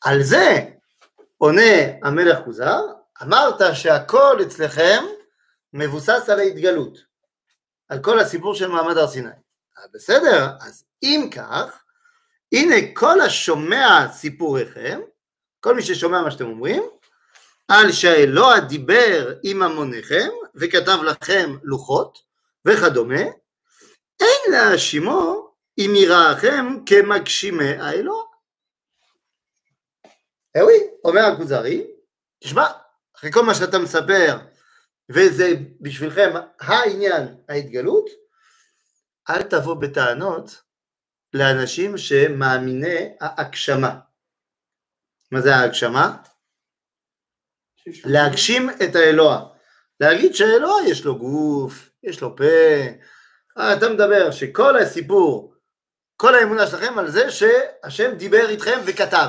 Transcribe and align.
על 0.00 0.22
זה 0.22 0.64
עונה 1.38 1.72
המלך 2.02 2.38
כוזר, 2.44 2.80
אמרת 3.22 3.60
שהכל 3.74 4.38
אצלכם 4.42 5.04
מבוסס 5.72 6.28
על 6.28 6.38
ההתגלות, 6.38 6.98
על 7.88 7.98
כל 8.02 8.20
הסיפור 8.20 8.54
של 8.54 8.68
מעמד 8.68 8.96
הר 8.96 9.08
סיני. 9.08 9.28
בסדר, 9.94 10.48
אז 10.60 10.84
אם 11.02 11.28
כך, 11.32 11.82
הנה 12.52 12.74
כל 12.94 13.20
השומע 13.20 14.06
סיפוריכם, 14.12 15.00
כל 15.60 15.74
מי 15.74 15.82
ששומע 15.82 16.22
מה 16.22 16.30
שאתם 16.30 16.46
אומרים, 16.46 16.82
על 17.68 17.92
שהאלוה 17.92 18.60
דיבר 18.60 19.34
עם 19.42 19.62
המוניכם 19.62 20.28
וכתב 20.54 20.98
לכם 21.02 21.56
לוחות 21.62 22.18
וכדומה, 22.64 23.22
אין 24.20 24.52
להאשימו 24.52 25.50
אם 25.78 25.92
יראכם 25.96 26.78
כמגשימי 26.86 27.68
האלוה. 27.68 28.27
אהוי, 30.56 30.74
אומר 31.04 31.20
הכוזרי, 31.20 31.86
תשמע, 32.42 32.66
אחרי 33.16 33.32
כל 33.32 33.42
מה 33.42 33.54
שאתה 33.54 33.78
מספר, 33.78 34.38
וזה 35.10 35.48
בשבילכם 35.80 36.30
העניין, 36.60 37.36
ההתגלות, 37.48 38.06
אל 39.30 39.42
תבוא 39.42 39.74
בטענות 39.74 40.62
לאנשים 41.34 41.98
שמאמיני 41.98 43.16
ההגשמה. 43.20 43.98
מה 45.32 45.40
זה 45.40 45.54
ההגשמה? 45.56 46.16
להגשים 48.04 48.70
את 48.70 48.94
האלוה. 48.94 49.46
להגיד 50.00 50.34
שהאלוה 50.34 50.74
יש 50.88 51.04
לו 51.04 51.18
גוף, 51.18 51.90
יש 52.02 52.20
לו 52.20 52.36
פה. 52.36 52.44
אה, 53.58 53.74
אתה 53.76 53.88
מדבר 53.88 54.30
שכל 54.30 54.78
הסיפור, 54.78 55.54
כל 56.16 56.34
האמונה 56.34 56.66
שלכם 56.66 56.98
על 56.98 57.10
זה 57.10 57.30
שהשם 57.30 58.14
דיבר 58.16 58.48
איתכם 58.48 58.80
וכתב. 58.86 59.28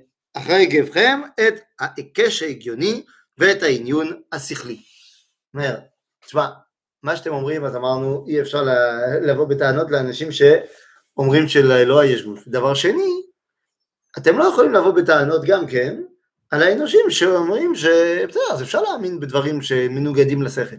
אחרי 0.33 0.65
גבכם 0.65 1.21
את 1.47 1.53
ההיקש 1.79 2.43
ההגיוני 2.43 3.03
ואת 3.37 3.63
העניון 3.63 4.21
השכלי. 4.31 4.81
אומר, 5.53 5.79
תשמע, 6.25 6.47
מה 7.03 7.15
שאתם 7.15 7.33
אומרים, 7.33 7.65
אז 7.65 7.75
אמרנו, 7.75 8.25
אי 8.27 8.41
אפשר 8.41 8.63
לבוא 9.21 9.47
בטענות 9.47 9.91
לאנשים 9.91 10.27
שאומרים 10.31 11.47
שלאלוה 11.47 12.05
יש 12.05 12.23
גוף. 12.23 12.47
דבר 12.47 12.73
שני, 12.73 13.21
אתם 14.17 14.37
לא 14.37 14.43
יכולים 14.43 14.73
לבוא 14.73 14.91
בטענות 14.91 15.41
גם 15.47 15.67
כן 15.67 16.01
על 16.51 16.63
האנושים 16.63 17.05
שאומרים 17.09 17.75
שבסדר, 17.75 18.41
אז 18.53 18.61
אפשר 18.61 18.81
להאמין 18.81 19.19
בדברים 19.19 19.61
שמנוגדים 19.61 20.41
לשכל. 20.41 20.75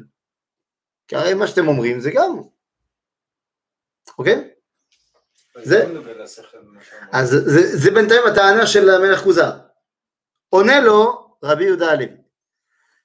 כי 1.09 1.17
הרי 1.17 1.35
מה 1.35 1.47
שאתם 1.47 1.69
אומרים 1.69 2.01
זה 2.01 2.11
גם, 2.15 2.41
אוקיי? 4.19 4.52
זה, 5.64 5.86
אז 7.14 7.30
זה, 7.30 7.78
זה 7.78 7.92
בינתיים 7.92 8.22
הטענה 8.32 8.68
של 8.68 8.90
המלך 8.90 9.20
כוזר. 9.20 9.60
עונה 10.50 10.80
לו 10.82 11.28
רבי 11.44 11.64
יהודה 11.64 11.92
הלוי, 11.92 12.18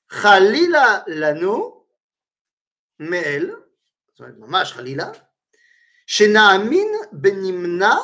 חלילה 0.09 0.99
לנו 1.07 1.85
מאל, 2.99 3.51
זאת 4.09 4.21
אומרת 4.21 4.35
ממש 4.39 4.73
חלילה, 4.73 5.11
שנאמין 6.07 6.89
בנמנע 7.13 7.95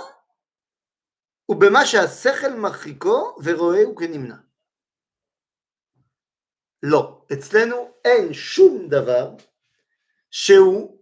ובמה 1.49 1.87
שהשכל 1.87 2.55
מרחיקו 2.55 3.37
ורואהו 3.45 3.97
כנמנע. 3.97 4.37
לא, 6.83 7.27
אצלנו 7.33 7.95
אין 8.05 8.35
שום 8.35 8.89
דבר 8.89 9.31
שהוא 10.31 10.99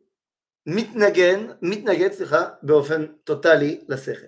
מתנגן, 0.66 1.48
מתנגד, 1.62 2.12
סליחה, 2.12 2.50
באופן 2.64 3.06
טוטאלי 3.24 3.82
לשכל. 3.88 4.28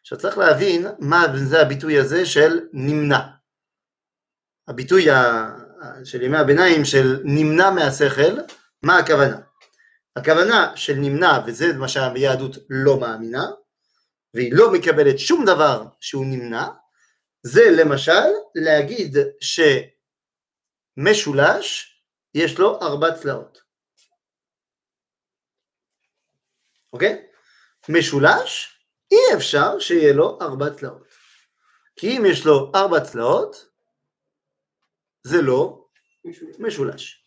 עכשיו 0.00 0.18
צריך 0.18 0.38
להבין 0.38 0.86
מה 0.98 1.26
זה 1.34 1.60
הביטוי 1.60 1.98
הזה 1.98 2.26
של 2.26 2.60
נמנע. 2.72 3.20
הביטוי 4.68 5.06
של 6.04 6.22
ימי 6.22 6.38
הביניים 6.38 6.84
של 6.84 7.20
נמנע 7.24 7.70
מהשכל, 7.70 8.40
מה 8.82 8.98
הכוונה? 8.98 9.40
הכוונה 10.16 10.72
של 10.76 10.94
נמנע, 10.94 11.38
וזה 11.46 11.72
מה 11.72 11.88
שהיהדות 11.88 12.56
לא 12.70 13.00
מאמינה, 13.00 13.44
והיא 14.34 14.52
לא 14.52 14.72
מקבלת 14.72 15.18
שום 15.18 15.44
דבר 15.44 15.84
שהוא 16.00 16.26
נמנע, 16.26 16.68
זה 17.42 17.62
למשל 17.70 18.22
להגיד 18.54 19.16
שמשולש 21.00 21.94
יש 22.34 22.58
לו 22.58 22.78
ארבע 22.82 23.12
צלעות. 23.12 23.63
אוקיי? 26.94 27.22
משולש, 27.88 28.78
אי 29.12 29.36
אפשר 29.36 29.78
שיהיה 29.78 30.12
לו 30.12 30.38
ארבע 30.40 30.70
צלעות. 30.70 31.08
כי 31.96 32.18
אם 32.18 32.22
יש 32.26 32.46
לו 32.46 32.72
ארבע 32.74 33.00
צלעות, 33.00 33.68
זה 35.26 35.42
לא 35.42 35.86
משולש. 36.58 37.24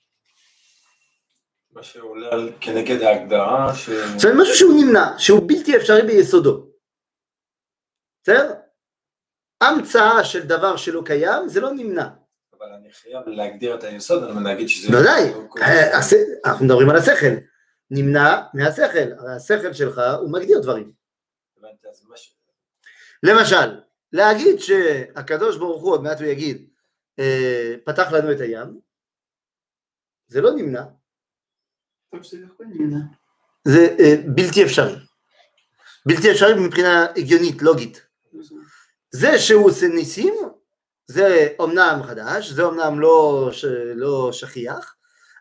מה 1.72 1.83
שעולה 1.83 2.28
על 2.31 2.51
כנגד 2.61 3.01
ההגדרה 3.01 3.75
ש... 3.75 3.89
זאת 3.89 4.25
אומרת, 4.25 4.38
משהו 4.41 4.55
שהוא 4.55 4.73
נמנע, 4.83 5.19
שהוא 5.19 5.41
בלתי 5.47 5.78
אפשרי 5.78 6.01
ביסודו. 6.01 6.67
בסדר? 8.23 8.53
המצאה 9.61 10.23
של 10.23 10.47
דבר 10.47 10.78
שלא 10.78 11.01
קיים, 11.05 11.47
זה 11.47 11.61
לא 11.61 11.72
נמנע. 11.72 12.07
אבל 12.57 12.67
אני 12.79 12.91
חייב 12.91 13.28
להגדיר 13.28 13.75
את 13.75 13.84
היסוד, 13.84 14.23
אני 14.23 14.44
להגיד 14.44 14.69
שזה... 14.69 14.88
בוודאי, 14.88 15.34
אנחנו 16.45 16.66
מדברים 16.66 16.89
על 16.89 16.95
השכל. 16.95 17.56
נמנע 17.91 18.41
מהשכל, 18.53 19.13
הרי 19.17 19.35
השכל 19.35 19.73
שלך 19.73 20.01
הוא 20.19 20.31
מגדיר 20.31 20.59
דברים. 20.59 20.91
למשל, 23.23 23.81
להגיד 24.13 24.59
שהקדוש 24.59 25.57
ברוך 25.57 25.81
הוא, 25.81 25.91
עוד 25.91 26.03
מעט 26.03 26.19
הוא 26.19 26.27
יגיד, 26.27 26.69
אה, 27.19 27.75
פתח 27.85 28.11
לנו 28.11 28.31
את 28.31 28.39
הים, 28.39 28.79
זה 30.27 30.41
לא 30.41 30.51
נמנע. 30.51 30.83
זה 33.65 33.95
אה, 33.99 34.15
בלתי 34.25 34.63
אפשרי. 34.63 34.95
בלתי 36.05 36.31
אפשרי 36.31 36.53
מבחינה 36.59 37.05
הגיונית, 37.15 37.61
לוגית. 37.61 38.07
זה 39.11 39.39
שהוא 39.39 39.65
עושה 39.65 39.87
ניסים, 39.87 40.33
זה 41.07 41.47
אומנם 41.59 41.99
חדש, 42.03 42.49
זה 42.49 42.63
אומנם 42.63 42.99
לא, 42.99 43.49
לא 43.95 44.29
שכיח, 44.31 44.95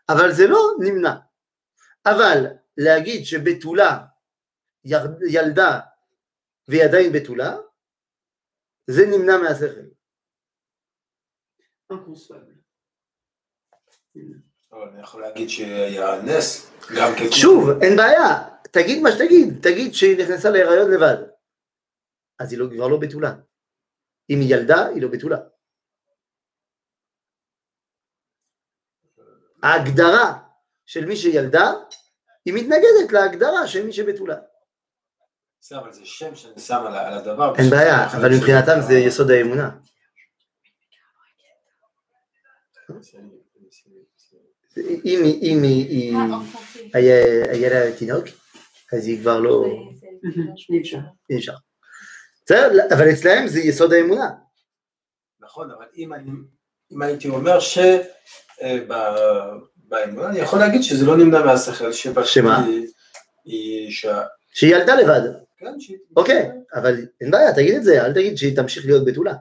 אבל 0.09 0.31
זה 0.31 0.47
לא 0.47 0.59
נמנע. 0.79 1.15
אבל 2.06 2.46
להגיד 2.76 3.24
שבתולה 3.24 4.06
ילדה 5.30 5.80
והיא 6.68 6.84
עדיין 6.84 7.12
בתולה, 7.12 7.56
זה 8.86 9.02
נמנע 9.06 9.36
מהשכל. 9.42 9.86
אבל 14.72 14.88
אני 14.88 15.02
יכול 15.02 15.20
להגיד 15.20 15.48
שהיה 15.48 16.22
נס, 16.22 16.70
גם 16.96 17.12
כתוב. 17.16 17.32
שוב, 17.32 17.68
אין 17.82 17.96
בעיה, 17.96 18.48
תגיד 18.72 19.02
מה 19.02 19.08
שתגיד, 19.12 19.62
תגיד 19.62 19.94
שהיא 19.94 20.18
נכנסה 20.24 20.50
להיריון 20.50 20.90
לבד, 20.90 21.16
אז 22.38 22.52
היא 22.52 22.58
לא, 22.58 22.66
כבר 22.74 22.88
לא 22.88 22.98
בתולה. 23.00 23.34
אם 24.30 24.38
היא 24.40 24.54
ילדה, 24.54 24.86
היא 24.86 25.02
לא 25.02 25.08
בתולה. 25.08 25.38
ההגדרה 29.62 30.45
של 30.86 31.04
מי 31.06 31.16
שילדה, 31.16 31.72
היא 32.44 32.54
מתנגדת 32.54 33.12
להגדרה 33.12 33.66
של 33.66 33.86
מי 33.86 33.92
שבתולה. 33.92 34.36
בסדר, 35.60 35.78
אבל 35.78 35.92
זה 35.92 36.00
שם 36.04 36.34
שאני 36.34 36.60
שם 36.60 36.82
על 36.86 36.94
ה- 36.94 37.08
על 37.08 37.14
הדבר. 37.14 37.54
אין 37.58 37.70
בעיה, 37.70 38.06
בשביל- 38.06 38.20
אבל 38.20 38.34
מבחינתם 38.36 38.80
זה 38.88 38.94
יסוד 38.94 39.30
האמונה. 39.30 39.70
אם 45.04 45.20
היא- 45.24 45.38
אם 45.42 45.62
היא- 45.62 45.88
היא- 45.88 46.16
היה 46.94 47.16
היה 47.52 47.68
לה 47.70 47.96
תינוק, 47.98 48.24
אז 48.92 49.06
היא 49.06 49.20
כבר 49.20 49.40
לא... 49.40 49.64
אי 50.70 50.80
אפשר. 50.80 50.98
אי 51.30 51.36
אפשר. 51.38 51.52
בסדר, 52.44 52.68
אבל 52.94 53.10
אצלהם 53.12 53.48
זה 53.48 53.60
יסוד 53.60 53.92
האמונה. 53.92 54.30
נכון, 55.40 55.70
אבל 55.70 55.86
אם 55.96 56.12
אני, 56.14 56.30
אם 56.92 57.02
הייתי 57.02 57.28
אומר 57.28 57.58
שבאמונה, 59.87 60.29
אני 60.29 60.39
יכול 60.39 60.59
להגיד 60.59 60.83
שזה 60.83 61.05
לא 61.05 61.17
נמנע 61.17 61.45
מהשכל, 61.45 61.91
שבשביל 61.93 62.25
שמה? 62.25 62.65
היא- 62.65 62.87
היא 63.45 63.91
שה... 63.91 64.23
שהיא 64.53 64.75
ילדה 64.75 64.95
לבד. 64.95 65.21
כן, 65.57 65.79
שהיא... 65.79 65.97
אוקיי, 66.15 66.51
אבל 66.73 66.95
אין 67.21 67.31
בעיה, 67.31 67.53
תגיד 67.55 67.75
את 67.75 67.83
זה, 67.83 68.05
אל 68.05 68.13
תגיד 68.13 68.37
שהיא 68.37 68.55
תמשיך 68.55 68.85
להיות 68.85 69.05
בתולה. 69.05 69.33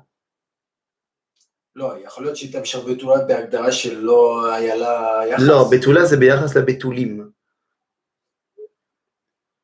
לא, 1.77 1.95
יכול 2.05 2.25
להיות 2.25 2.37
שהיא 2.37 2.53
תמשיך 2.53 2.81
בתולה 2.85 3.25
בהגדרה 3.25 3.73
שלא 3.73 4.53
היה 4.55 4.77
לה 4.77 5.21
יחס. 5.31 5.43
לא, 5.49 5.65
בתולה 5.73 6.05
זה 6.07 6.17
ביחס 6.17 6.57
לבתולים. 6.57 7.31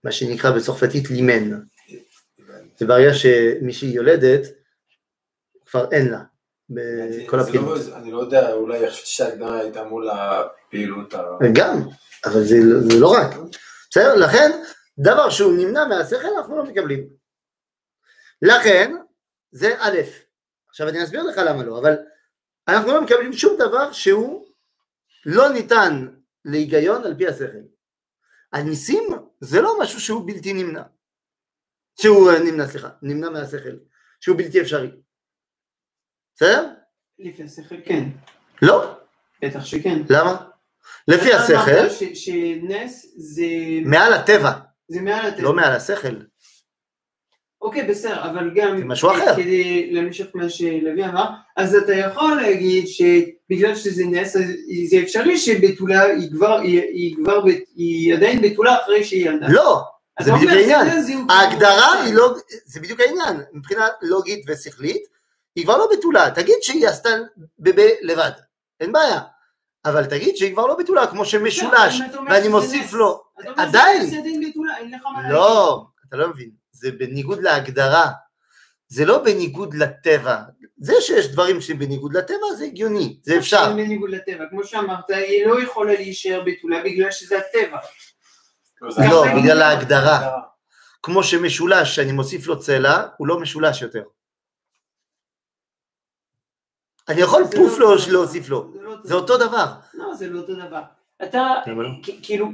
מה 0.04 0.12
שנקרא 0.12 0.50
בצרפתית 0.50 1.10
לימן. 1.10 1.60
זה 2.76 2.86
ברגע 2.86 3.14
שמישהי 3.14 3.88
יולדת, 3.88 4.40
כבר 5.66 5.90
אין 5.92 6.08
לה. 6.08 6.22
בכל 6.74 7.38
זה 7.38 7.44
הבחינות. 7.44 7.78
לא- 7.78 7.96
אני 7.96 8.12
לא 8.12 8.18
יודע, 8.20 8.52
אולי 8.52 8.90
חשבתי 8.90 9.08
שההגדרה 9.08 9.60
הייתה 9.60 9.84
מול 9.84 10.10
הפעילות 10.10 11.14
ה... 11.14 11.22
גם, 11.52 11.76
אבל 12.24 12.44
זה, 12.44 12.56
זה 12.80 13.00
לא 13.00 13.12
רק. 13.12 13.36
בסדר? 13.90 14.14
לכן, 14.14 14.50
דבר 14.98 15.30
שהוא 15.30 15.52
נמנע 15.52 15.84
מהשכל, 15.84 16.28
אנחנו 16.36 16.56
לא 16.56 16.64
מקבלים. 16.64 17.08
לכן, 18.42 18.94
זה 19.52 19.74
א', 19.78 19.98
עכשיו 20.68 20.88
אני 20.88 21.04
אסביר 21.04 21.22
לך 21.22 21.38
למה 21.46 21.64
לא, 21.64 21.78
אבל 21.78 21.94
אנחנו 22.68 22.92
לא 22.92 23.02
מקבלים 23.02 23.32
שום 23.32 23.56
דבר 23.58 23.92
שהוא 23.92 24.46
לא 25.26 25.48
ניתן 25.48 26.06
להיגיון 26.44 27.04
על 27.04 27.14
פי 27.18 27.28
השכל. 27.28 27.62
הניסים 28.52 29.04
זה 29.40 29.60
לא 29.60 29.78
משהו 29.80 30.00
שהוא 30.00 30.26
בלתי 30.26 30.52
נמנע. 30.52 30.82
שהוא 32.00 32.30
אה, 32.30 32.38
נמנע, 32.38 32.66
סליחה, 32.66 32.88
נמנע 33.02 33.30
מהשכל, 33.30 33.76
שהוא 34.20 34.38
בלתי 34.38 34.60
אפשרי. 34.60 34.90
בסדר? 36.36 36.68
לפי 37.18 37.42
השכל 37.42 37.74
כן. 37.84 38.04
לא. 38.62 38.94
בטח 39.42 39.64
שכן. 39.64 40.02
למה? 40.10 40.36
לפי 41.08 41.32
השכל, 41.32 41.88
שנס 42.14 43.06
זה 43.16 43.46
מעל 43.84 44.12
הטבע, 44.12 44.50
זה 44.88 45.00
מעל 45.00 45.26
הטבע. 45.26 45.42
לא 45.42 45.52
מעל 45.52 45.72
השכל. 45.72 46.16
אוקיי, 47.62 47.82
בסדר, 47.82 48.30
אבל 48.30 48.50
גם... 48.54 48.78
זה 48.78 48.84
משהו 48.84 49.10
אחר. 49.10 49.36
כדי 49.36 49.90
להמשיך 49.92 50.26
מה 50.34 50.48
שלוי 50.48 51.04
אמר, 51.04 51.24
אז 51.56 51.74
אתה 51.74 51.94
יכול 51.94 52.40
להגיד 52.42 52.86
שבגלל 52.86 53.74
שזה 53.74 54.04
נס, 54.04 54.36
זה 54.90 54.98
אפשרי 55.02 55.38
שבתולה 55.38 56.02
היא 56.02 56.30
כבר, 56.30 56.58
היא, 56.58 57.16
כבר, 57.16 57.44
היא 57.74 58.14
עדיין 58.14 58.42
בתולה 58.42 58.76
אחרי 58.82 59.04
שהיא 59.04 59.28
ילדה. 59.28 59.46
לא, 59.50 59.82
זה 60.20 60.32
בדיוק 60.32 60.50
העניין. 60.50 60.86
ההגדרה 61.30 62.02
היא 62.02 62.14
לא, 62.14 62.34
זה 62.64 62.80
בדיוק 62.80 63.00
העניין, 63.00 63.42
מבחינה 63.52 63.88
לוגית 64.02 64.44
ושכלית, 64.48 65.02
היא 65.56 65.64
כבר 65.64 65.76
לא 65.76 65.88
בתולה, 65.92 66.30
תגיד 66.34 66.56
שהיא 66.62 66.88
עשתה 66.88 67.10
בבה 67.58 67.82
לבד, 68.02 68.30
אין 68.80 68.92
בעיה, 68.92 69.20
אבל 69.84 70.04
תגיד 70.06 70.36
שהיא 70.36 70.52
כבר 70.52 70.66
לא 70.66 70.76
בתולה, 70.78 71.06
כמו 71.06 71.24
שמשולש, 71.24 72.00
ואני 72.30 72.48
מוסיף 72.48 72.92
לו, 72.92 73.22
עדיין. 73.56 74.10
לא, 75.30 75.84
אתה 76.08 76.16
לא 76.16 76.28
מבין, 76.28 76.50
זה 76.72 76.90
בניגוד 76.92 77.42
להגדרה, 77.42 78.10
זה 78.88 79.04
לא 79.04 79.18
בניגוד 79.18 79.74
לטבע, 79.74 80.36
זה 80.78 80.94
שיש 81.00 81.28
דברים 81.28 81.60
שהם 81.60 81.78
בניגוד 81.78 82.16
לטבע 82.16 82.54
זה 82.58 82.64
הגיוני, 82.64 83.20
זה 83.22 83.38
אפשר, 83.38 83.68
זה 83.68 83.74
בניגוד 83.74 84.10
לטבע, 84.10 84.44
כמו 84.50 84.64
שאמרת, 84.64 85.10
היא 85.10 85.46
לא 85.46 85.62
יכולה 85.62 85.92
להישאר 85.92 86.42
בתולה 86.46 86.82
בגלל 86.84 87.10
שזה 87.10 87.38
הטבע. 87.38 87.78
לא, 88.82 89.24
ככה 89.26 89.36
בגלל 89.36 89.62
ההגדרה, 89.62 90.30
כמו 91.02 91.22
שמשולש, 91.24 91.96
שאני 91.96 92.12
מוסיף 92.12 92.46
לו 92.46 92.60
צלע, 92.60 93.06
הוא 93.16 93.26
לא 93.26 93.40
משולש 93.40 93.82
יותר. 93.82 94.02
אני 97.08 97.20
יכול 97.20 97.44
פוף 97.56 97.78
לא. 97.78 97.96
להוסיף 98.12 98.48
לו, 98.48 98.72
זה 98.72 98.82
לא 98.82 98.90
אותו 98.90 99.08
זה 99.08 99.14
אותו 99.14 99.38
דבר. 99.38 99.66
לא, 99.94 100.14
זה 100.14 100.28
לא 100.28 100.40
אותו 100.40 100.54
דבר. 100.54 100.82
אתה, 101.22 101.54
למה 101.66 101.82
לא? 101.82 101.88
כאילו, 102.02 102.46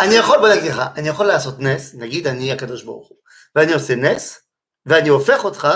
אני 0.00 0.14
יכול, 0.14 0.38
בוא 0.38 0.48
נגיד 0.48 0.72
לך, 0.72 0.82
אני 0.96 1.08
יכול 1.08 1.26
לעשות 1.26 1.54
נס, 1.58 1.94
נגיד 1.94 2.26
אני 2.26 2.52
הקדוש 2.52 2.82
ברוך 2.82 3.08
הוא, 3.08 3.18
ואני 3.54 3.72
עושה 3.72 3.94
נס, 3.94 4.40
ואני 4.86 5.08
הופך 5.08 5.44
אותך, 5.44 5.68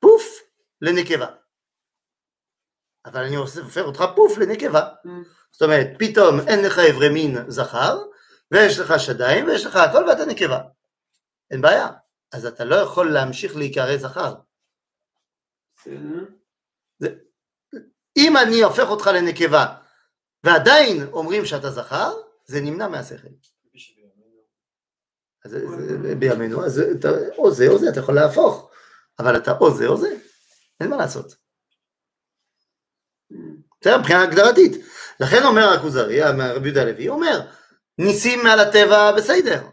פוף, 0.00 0.24
לנקבה. 0.80 1.26
אבל 3.06 3.24
אני 3.24 3.36
הופך 3.36 3.82
אותך 3.82 4.04
פוף 4.16 4.38
לנקבה. 4.38 4.88
Mm. 5.04 5.08
זאת 5.52 5.62
אומרת, 5.62 5.86
פתאום 5.98 6.40
אין 6.48 6.64
לך 6.64 6.78
אברי 6.78 7.08
מין 7.08 7.36
זכר, 7.48 7.98
ויש 8.50 8.78
לך 8.78 9.00
שדיים, 9.00 9.46
ויש 9.46 9.66
לך 9.66 9.76
הכל, 9.76 10.04
ואתה 10.08 10.24
נקבה. 10.24 10.60
אין 11.50 11.60
בעיה. 11.60 11.88
אז 12.32 12.46
אתה 12.46 12.64
לא 12.64 12.74
יכול 12.76 13.12
להמשיך 13.12 13.56
להיקרא 13.56 13.96
זכר. 13.96 14.34
בסדר. 15.76 17.14
אם 18.16 18.36
אני 18.36 18.62
הופך 18.62 18.88
אותך 18.88 19.06
לנקבה, 19.06 19.66
ועדיין 20.44 21.06
אומרים 21.12 21.44
שאתה 21.44 21.70
זכר, 21.70 22.14
זה 22.44 22.60
נמנע 22.60 22.88
מהשכל. 22.88 23.28
אז 25.44 25.50
זה- 25.50 25.66
זה- 26.02 26.14
בימינו, 26.14 26.64
אז 26.66 26.78
אתה, 26.98 27.08
או 27.38 27.50
זה 27.50 27.68
או 27.68 27.78
זה, 27.78 27.88
אתה 27.88 28.00
יכול 28.00 28.14
להפוך, 28.14 28.70
אבל 29.18 29.36
אתה 29.36 29.52
או 29.60 29.70
זה 29.76 29.86
או 29.86 29.96
זה, 29.96 30.08
אין 30.80 30.90
מה 30.90 30.96
לעשות. 30.96 31.34
בסדר, 33.80 33.98
מבחינה 33.98 34.22
הגדרתית. 34.22 34.72
לכן 35.20 35.42
אומר 35.44 35.68
הכוזרי, 35.68 36.22
רבי 36.22 36.68
יהודה 36.68 36.82
הלוי, 36.82 37.08
אומר, 37.08 37.40
ניסים 37.98 38.40
מעל 38.44 38.60
הטבע 38.60 39.12
בסדר, 39.16 39.66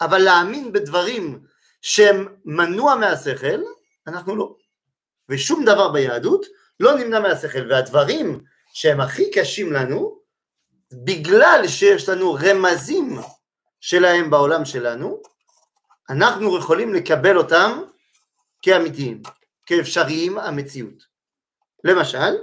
אבל 0.00 0.18
להאמין 0.18 0.72
בדברים 0.72 1.42
שהם 1.82 2.36
מנוע 2.44 2.94
מהשכל, 2.94 3.60
אנחנו 4.06 4.36
לא. 4.36 4.56
ושום 5.28 5.64
דבר 5.64 5.92
ביהדות 5.92 6.46
לא 6.80 6.94
נמנע 6.98 7.20
מהשכל, 7.20 7.70
והדברים 7.70 8.44
שהם 8.72 9.00
הכי 9.00 9.30
קשים 9.30 9.72
לנו, 9.72 10.20
בגלל 10.92 11.64
שיש 11.68 12.08
לנו 12.08 12.34
רמזים 12.34 13.16
שלהם 13.80 14.30
בעולם 14.30 14.64
שלנו, 14.64 15.22
אנחנו 16.10 16.58
יכולים 16.58 16.94
לקבל 16.94 17.36
אותם 17.36 17.82
כאמיתיים, 18.62 19.22
כאפשריים 19.66 20.38
המציאות. 20.38 21.06
למשל, 21.84 22.36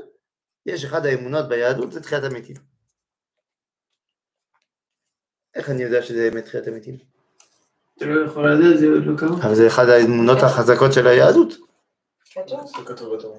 יש 0.65 0.85
אחד 0.85 1.05
האמונות 1.05 1.49
ביהדות, 1.49 1.91
זה 1.91 2.01
תחיית 2.03 2.23
המתים. 2.23 2.55
איך 5.55 5.69
אני 5.69 5.83
יודע 5.83 6.01
שזה 6.01 6.29
תחיית 6.45 6.67
המתים? 6.67 7.18
אבל 9.41 9.55
זה 9.55 9.67
אחד 9.67 9.89
האמונות 9.89 10.37
החזקות 10.43 10.93
של 10.93 11.07
היהדות. 11.07 11.53
כתוב, 12.31 12.65
זה 12.65 12.85
כתוב 12.85 13.15
בתורה. 13.15 13.37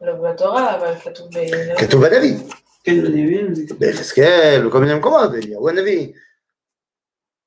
לא 0.00 0.12
בתורה, 0.12 0.74
אבל 0.74 0.94
כתוב 0.94 1.28
ב... 1.28 1.38
כתוב 1.78 2.06
בנביא, 2.06 2.36
כן, 2.84 3.54
זה 3.54 3.62
כתוב. 3.66 3.78
ביחזקאל, 3.78 4.62
בכל 4.68 4.78
מיני 4.78 4.94
מקומות, 4.94 5.30
אליהו 5.34 5.68
הנביא. 5.68 6.12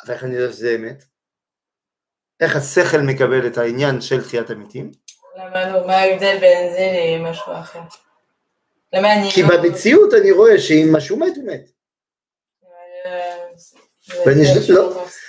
אבל 0.06 0.14
איך 0.14 0.24
אני 0.24 0.36
יודע 0.36 0.54
שזה 0.54 0.76
אמת? 0.76 1.04
איך 2.40 2.56
השכל 2.56 2.98
מקבל 2.98 3.48
את 3.48 3.58
העניין 3.58 4.02
של 4.02 4.24
תחיית 4.24 4.50
המתים? 4.50 4.92
למה 5.36 5.72
לא? 5.72 5.88
מה 5.88 5.98
ההבדל 5.98 6.38
בין 6.40 6.72
זה 6.74 7.18
למשהו 7.18 7.54
אחר? 7.54 7.80
למה 8.94 9.14
אני 9.14 9.32
כי 9.32 9.44
לא... 9.44 9.58
במציאות 9.58 10.14
אני 10.14 10.32
רואה 10.32 10.60
שאם 10.60 10.90
משהו 10.94 11.18
מת, 11.18 11.36
הוא 11.36 11.46
מת. 11.46 11.72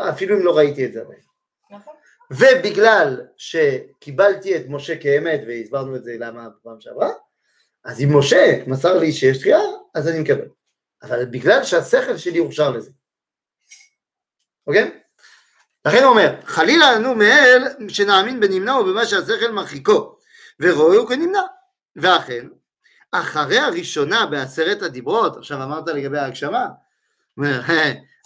אפילו 0.00 0.36
אם 0.36 0.44
לא 0.44 0.56
ראיתי 0.56 0.86
את 0.86 0.92
זה 0.92 1.00
עדיין. 1.00 1.20
נכון. 1.70 1.94
ובגלל 2.30 3.20
שקיבלתי 3.36 4.56
את 4.56 4.62
משה 4.68 4.96
כאמת, 4.96 5.40
והסברנו 5.46 5.96
את 5.96 6.04
זה 6.04 6.16
למה 6.18 6.48
בפעם 6.48 6.80
שעברה, 6.80 7.10
אז 7.84 8.00
אם 8.00 8.18
משה 8.18 8.62
מסר 8.66 8.98
לי 8.98 9.12
שיש 9.12 9.38
תחייה, 9.38 9.60
אז 9.94 10.08
אני 10.08 10.20
מקבל. 10.20 10.48
אבל 11.02 11.24
בגלל 11.24 11.64
שהשכל 11.64 12.16
שלי 12.16 12.38
הוכשר 12.38 12.70
לזה. 12.70 12.90
אוקיי? 14.66 15.00
לכן 15.86 16.02
הוא 16.02 16.10
אומר, 16.10 16.34
חלילה 16.44 16.92
לנו 16.92 17.14
מאל 17.14 17.62
שנאמין 17.88 18.40
בנמנע 18.40 18.76
ובמה 18.76 19.06
שהשכל 19.06 19.52
מרחיקו, 19.52 20.18
ורואה 20.60 20.96
הוא 20.96 21.08
כנמנע. 21.08 21.42
ואכן, 21.96 22.46
אחרי 23.12 23.58
הראשונה 23.58 24.26
בעשרת 24.26 24.82
הדיברות, 24.82 25.36
עכשיו 25.36 25.62
אמרת 25.62 25.88
לגבי 25.88 26.18
ההגשמה, 26.18 26.66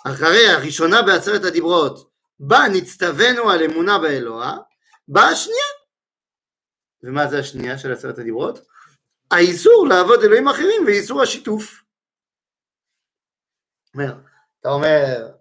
אחרי 0.07 0.47
הראשונה 0.47 1.01
בעשרת 1.01 1.43
הדיברות, 1.43 2.11
בה 2.39 2.59
נצטווינו 2.73 3.49
על 3.49 3.63
אמונה 3.63 3.99
באלוה, 3.99 4.57
באה 5.07 5.29
השנייה. 5.29 5.65
ומה 7.03 7.27
זה 7.27 7.39
השנייה 7.39 7.77
של 7.77 7.93
עשרת 7.93 8.17
הדיברות? 8.17 8.59
האיסור 9.31 9.87
לעבוד 9.89 10.23
אלוהים 10.23 10.47
אחרים 10.47 10.85
ואיסור 10.85 11.21
השיתוף. 11.21 11.83
אומר, 13.93 14.13
אתה 14.59 14.69
אומר, 14.69 15.31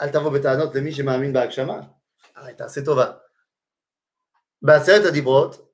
אל 0.00 0.08
תבוא 0.12 0.38
בטענות 0.38 0.74
למי 0.74 0.92
שמאמין 0.92 1.32
בהגשמה, 1.32 1.80
הרי 2.34 2.54
תעשה 2.54 2.84
טובה. 2.84 3.12
בעשרת 4.62 5.04
הדיברות, 5.04 5.72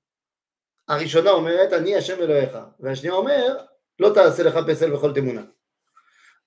הראשונה 0.89 1.31
אומרת, 1.31 1.73
אני 1.73 1.97
השם 1.97 2.19
אלוהיך, 2.19 2.59
והשנייה 2.81 3.15
אומר, 3.15 3.59
לא 3.99 4.11
תעשה 4.15 4.43
לך 4.43 4.55
פסל 4.69 4.95
וכל 4.95 5.15
תמונה. 5.15 5.43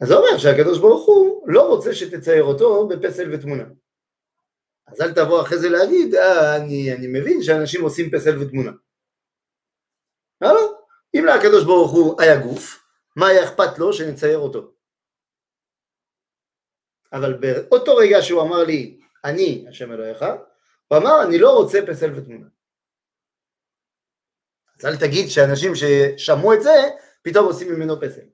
אז 0.01 0.09
זה 0.09 0.15
אומר 0.15 0.39
שהקדוש 0.39 0.79
ברוך 0.79 1.07
הוא 1.07 1.49
לא 1.49 1.69
רוצה 1.69 1.95
שתצייר 1.95 2.45
אותו 2.45 2.89
בפסל 2.89 3.35
ותמונה. 3.35 3.65
אז 4.87 5.01
אל 5.01 5.15
תבוא 5.15 5.43
אחרי 5.43 5.59
זה 5.59 5.69
להגיד, 5.69 6.15
אה, 6.15 6.57
אני, 6.57 6.93
אני 6.93 7.07
מבין 7.07 7.43
שאנשים 7.43 7.83
עושים 7.83 8.11
פסל 8.11 8.39
ותמונה. 8.39 8.71
לא, 10.41 10.55
לא. 10.55 10.79
אם 11.15 11.25
לקדוש 11.25 11.65
ברוך 11.65 11.93
הוא 11.93 12.23
היה 12.23 12.41
גוף, 12.41 12.85
מה 13.17 13.27
היה 13.29 13.45
אכפת 13.45 13.79
לו 13.79 13.93
שנצייר 13.93 14.39
אותו? 14.39 14.73
אבל 17.13 17.35
באותו 17.35 17.97
רגע 17.97 18.23
שהוא 18.23 18.43
אמר 18.43 18.65
לי, 18.65 19.01
אני 19.25 19.67
השם 19.69 19.93
אלוהיך, 19.93 20.25
הוא 20.89 20.99
אמר, 20.99 21.23
אני 21.27 21.39
לא 21.39 21.51
רוצה 21.57 21.79
פסל 21.87 22.13
ותמונה. 22.15 22.47
אז 24.79 24.85
אל 24.85 24.97
תגיד 24.97 25.29
שאנשים 25.29 25.73
ששמעו 25.75 26.55
את 26.55 26.63
זה, 26.63 26.75
פתאום 27.23 27.47
עושים 27.47 27.73
ממנו 27.73 28.01
פסל. 28.01 28.34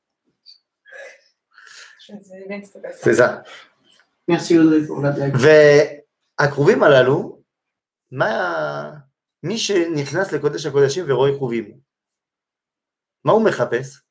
C'est 3.03 3.13
ça. 3.13 3.43
Merci 4.27 4.57
Audrey 4.57 4.85
pour 4.87 5.01
la 5.01 5.11
blague. 5.11 5.35
והכרובים 6.39 6.83
הללו, 6.83 7.41
מה... 8.11 8.91
מי 9.43 9.57
שנכנס 9.57 10.31
לקודש 10.31 10.65
הקודשים 10.65 11.05
ורואה 11.07 11.31
כרובים, 11.37 11.77
מה 13.25 13.31
הוא 13.31 13.45
מחפש? 13.45 14.01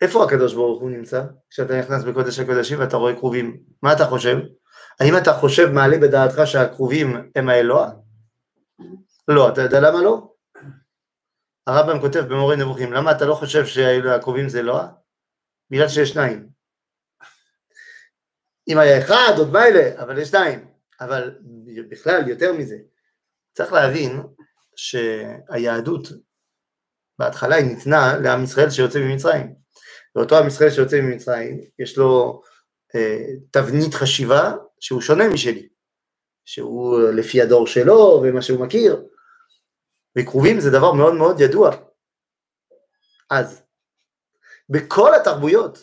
איפה 0.00 0.24
הקדוש 0.24 0.54
ברוך 0.54 0.80
הוא 0.80 0.90
נמצא 0.90 1.24
כשאתה 1.50 1.78
נכנס 1.78 2.04
בקודש 2.04 2.38
הקודשים 2.38 2.78
ואתה 2.78 2.96
רואה 2.96 3.16
כרובים? 3.16 3.60
מה 3.82 3.92
אתה 3.92 4.04
חושב? 4.04 4.36
האם 5.00 5.16
אתה 5.16 5.32
חושב, 5.32 5.70
מעלה 5.70 5.98
בדעתך 5.98 6.40
שהכרובים 6.44 7.30
הם 7.36 7.48
האלוה? 7.48 7.90
לא, 9.28 9.48
אתה 9.48 9.60
יודע 9.60 9.80
למה 9.80 10.02
לא? 10.02 10.32
הרמב"ם 11.66 12.00
כותב 12.00 12.20
במורה 12.20 12.56
נבוכים, 12.56 12.92
למה 12.92 13.12
אתה 13.12 13.24
לא 13.24 13.34
חושב 13.34 13.66
שהכרובים 13.66 14.48
זה 14.48 14.58
אלוה? 14.58 14.88
בגלל 15.70 15.88
שיש 15.88 16.08
שניים. 16.10 16.48
אם 18.68 18.78
היה 18.78 18.98
אחד, 18.98 19.32
עוד 19.38 19.52
מילא, 19.52 20.02
אבל 20.02 20.18
יש 20.18 20.28
שניים. 20.28 20.68
אבל 21.00 21.38
בכלל, 21.90 22.28
יותר 22.28 22.52
מזה, 22.52 22.76
צריך 23.54 23.72
להבין 23.72 24.22
שהיהדות, 24.76 26.08
בהתחלה 27.18 27.56
היא 27.56 27.66
ניתנה 27.66 28.18
לעם 28.18 28.44
ישראל 28.44 28.70
שיוצא 28.70 28.98
ממצרים. 28.98 29.54
ואותו 30.16 30.38
עם 30.38 30.46
ישראל 30.46 30.70
שיוצא 30.70 31.00
ממצרים, 31.00 31.60
יש 31.78 31.98
לו 31.98 32.42
אה, 32.94 33.26
תבנית 33.50 33.94
חשיבה 33.94 34.52
שהוא 34.80 35.00
שונה 35.00 35.28
משלי, 35.28 35.68
שהוא 36.44 37.02
לפי 37.02 37.42
הדור 37.42 37.66
שלו 37.66 38.22
ומה 38.22 38.42
שהוא 38.42 38.66
מכיר, 38.66 39.06
וכרובים 40.18 40.60
זה 40.60 40.70
דבר 40.70 40.92
מאוד 40.92 41.14
מאוד 41.14 41.40
ידוע. 41.40 41.76
אז, 43.30 43.62
בכל 44.68 45.10
התרבויות, 45.20 45.78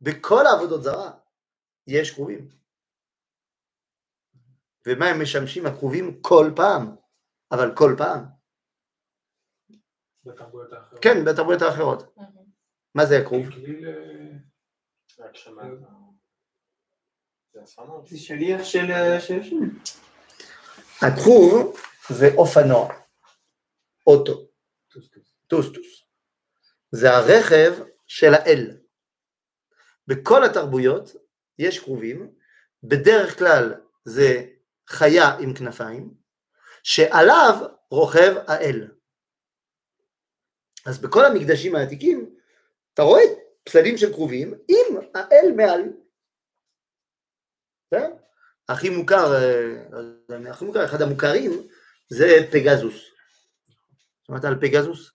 בכל 0.00 0.46
העבודות 0.46 0.82
זרה, 0.82 1.10
יש 1.86 2.14
כרובים. 2.14 2.48
ומה 4.86 5.06
הם 5.06 5.22
משמשים 5.22 5.66
הכרובים 5.66 6.22
כל 6.22 6.50
פעם, 6.56 6.96
אבל 7.52 7.76
כל 7.76 7.94
פעם. 7.98 8.24
בתרבויות 10.24 10.72
האחרות. 10.72 11.02
כן, 11.02 11.24
בתרבויות 11.24 11.62
האחרות. 11.62 12.14
מה 12.94 13.06
זה 13.06 13.18
הכרוב? 13.18 13.46
אה. 13.46 14.38
הכרוב 21.02 21.76
זה 22.10 22.26
אופנוע, 22.36 22.94
אוטו, 24.06 24.48
טוסטוס. 25.46 26.07
זה 26.91 27.11
הרכב 27.11 27.73
של 28.07 28.33
האל. 28.33 28.77
בכל 30.07 30.43
התרבויות 30.43 31.15
יש 31.59 31.79
כרובים, 31.79 32.33
בדרך 32.83 33.39
כלל 33.39 33.73
זה 34.05 34.45
חיה 34.87 35.37
עם 35.39 35.53
כנפיים, 35.53 36.13
שעליו 36.83 37.55
רוכב 37.91 38.35
האל. 38.47 38.87
אז 40.85 40.99
בכל 40.99 41.25
המקדשים 41.25 41.75
העתיקים, 41.75 42.35
אתה 42.93 43.01
רואה 43.01 43.21
פסלים 43.63 43.97
של 43.97 44.13
כרובים 44.13 44.53
עם 44.67 44.97
האל 45.13 45.51
מעל. 45.55 45.81
בסדר? 47.87 48.15
הכי 48.69 48.89
מוכר, 48.89 49.33
אה, 49.33 49.85
לא 49.89 50.35
יודע, 50.35 50.51
הכי 50.51 50.65
מוכר, 50.65 50.85
אחד 50.85 51.01
המוכרים, 51.01 51.51
זה 52.09 52.25
פגזוס. 52.51 52.95
שמעת 54.27 54.45
על 54.45 54.55
פגזוס? 54.61 55.11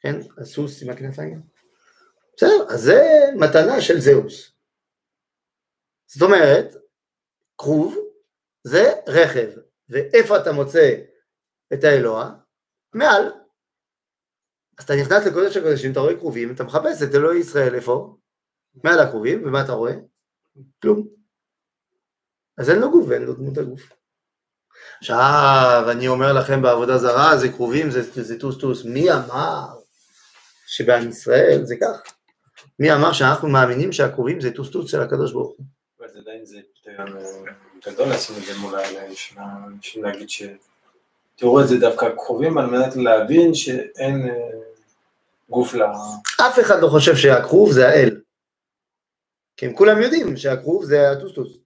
כן? 0.00 0.16
הסוס 0.38 0.82
עם 0.82 0.90
הכנפיים. 0.90 1.42
בסדר, 2.36 2.66
אז 2.68 2.80
זה 2.80 3.00
מתנה 3.34 3.80
של 3.80 4.00
זהוס. 4.00 4.52
זאת 6.06 6.22
אומרת, 6.22 6.74
כרוב 7.58 7.96
זה 8.64 8.92
רכב, 9.06 9.50
ואיפה 9.88 10.36
אתה 10.36 10.52
מוצא 10.52 10.94
את 11.72 11.84
האלוה? 11.84 12.30
מעל. 12.94 13.32
אז 14.78 14.84
אתה 14.84 14.94
נכנס 15.00 15.26
לקודש 15.26 15.56
הקודשים, 15.56 15.92
אתה 15.92 16.00
רואה 16.00 16.16
כרובים, 16.16 16.54
אתה 16.54 16.64
מחפש 16.64 17.02
את 17.02 17.14
אלוהי 17.14 17.38
ישראל, 17.38 17.74
איפה? 17.74 18.16
מעל 18.84 18.98
הכרובים, 18.98 19.46
ומה 19.46 19.64
אתה 19.64 19.72
רואה? 19.72 19.92
כלום. 20.82 21.08
אז 22.58 22.70
אין 22.70 22.78
לו 22.78 22.90
גוף 22.90 23.06
ואין 23.08 23.22
לו 23.22 23.34
דמות 23.34 23.58
הגוף. 23.58 23.92
עכשיו, 24.98 25.84
אני 25.90 26.08
אומר 26.08 26.32
לכם 26.32 26.62
בעבודה 26.62 26.98
זרה, 26.98 27.36
זה 27.36 27.48
כרובים, 27.48 27.90
זה, 27.90 28.22
זה 28.22 28.40
טוס 28.40 28.58
טוס. 28.58 28.84
מי 28.84 29.12
אמר 29.12 29.79
שבעם 30.70 31.08
ישראל 31.08 31.60
זה 31.64 31.74
כך? 31.80 32.12
מי 32.78 32.92
אמר 32.92 33.12
שאנחנו 33.12 33.48
מאמינים 33.48 33.92
שהכרובים 33.92 34.40
זה 34.40 34.50
טוס 34.50 34.70
טוס 34.70 34.90
של 34.90 35.00
הקדוש 35.00 35.32
ברוך 35.32 35.48
הוא? 35.56 35.66
אבל 35.98 36.08
זה 36.08 36.18
עדיין 36.18 36.46
זה 36.46 36.60
פתרון 36.74 37.16
אה, 37.16 37.52
גדול 37.86 38.08
לשים 38.08 38.36
את 38.36 38.42
זה 38.42 38.58
מול 38.58 38.74
העיניים 38.74 39.14
של 39.14 39.38
האנשים 39.38 40.04
להגיד 40.04 40.30
ש... 40.30 40.42
תראו 41.36 41.60
את 41.60 41.68
זה 41.68 41.78
דווקא 41.80 42.08
קרובים 42.16 42.58
על 42.58 42.66
מנת 42.66 42.96
להבין 42.96 43.54
שאין 43.54 44.28
אה, 44.28 44.50
גוף 45.50 45.74
ל... 45.74 45.82
אף 46.40 46.58
אחד 46.60 46.80
לא 46.80 46.88
חושב 46.88 47.16
שהכרוב 47.16 47.72
זה 47.72 47.88
האל. 47.88 48.20
כי 49.56 49.66
הם 49.66 49.74
כולם 49.74 50.02
יודעים 50.02 50.36
שהכרוב 50.36 50.84
זה 50.84 51.10
הטוסטוס. 51.10 51.56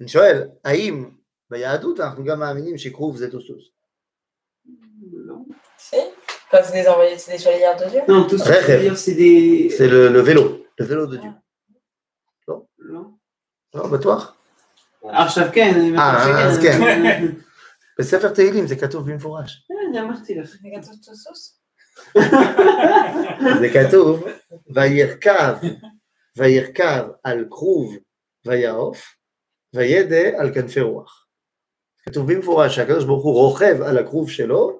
אני 0.00 0.08
שואל, 0.08 0.48
האם 0.64 1.10
ביהדות 1.50 2.00
אנחנו 2.00 2.24
גם 2.24 2.40
מאמינים 2.40 2.78
שכרוב 2.78 3.16
זה 3.16 3.30
טוסטוס? 3.30 3.70
לא. 5.12 5.34
Si. 6.47 6.47
Quand 6.51 6.59
c'est 6.63 6.73
des 6.81 6.87
envoyés, 6.87 7.17
c'est 7.17 7.31
des 7.31 7.37
chevaliers 7.37 7.85
de 7.85 7.89
Dieu. 7.89 8.01
Non, 8.07 8.27
tout 8.27 8.37
ce 8.37 8.43
que 8.43 8.53
je 8.53 8.59
veux 8.59 8.65
Rêve. 8.65 8.81
dire, 8.81 8.97
c'est 8.97 9.13
des... 9.15 9.69
זה 9.77 9.87
le, 9.87 10.09
le 10.09 10.21
vélo, 10.21 10.65
le 10.79 10.85
vélo 10.85 11.07
de 11.07 11.17
Dieu. 11.17 11.31
לא. 12.79 13.01
לא, 13.73 13.87
בטוח? 13.87 14.35
עכשיו 15.03 15.47
כן, 15.53 15.73
אני 15.75 15.97
אה, 15.97 16.13
בטוח 16.25 16.35
אז 16.45 16.57
שכן. 16.59 16.79
כן. 17.03 17.25
בספר 17.99 18.29
תהילים 18.33 18.67
זה 18.67 18.75
כתוב 18.75 19.11
במפורש. 19.11 19.67
אה, 19.71 19.89
אני 19.89 19.99
אמרתי 19.99 20.35
לך. 20.35 20.49
Les 20.53 20.77
gâteaux 20.77 20.95
de 20.95 21.13
sauce. 21.13 21.59
זה 23.59 23.69
כתוב, 23.73 24.23
וירכב, 24.75 25.55
וירכב 26.37 27.03
על 27.23 27.45
כרוב 27.49 27.95
ויעוף, 28.45 29.15
וידע 29.75 30.29
על 30.39 30.53
כנפי 30.53 30.81
רוח. 30.81 31.25
כתוב 32.05 32.33
במפורש 32.33 32.75
שהקדוש 32.75 33.05
ברוך 33.05 33.23
הוא 33.23 33.33
רוכב 33.33 33.81
על 33.81 33.97
הכרוב 33.97 34.29
שלו 34.29 34.79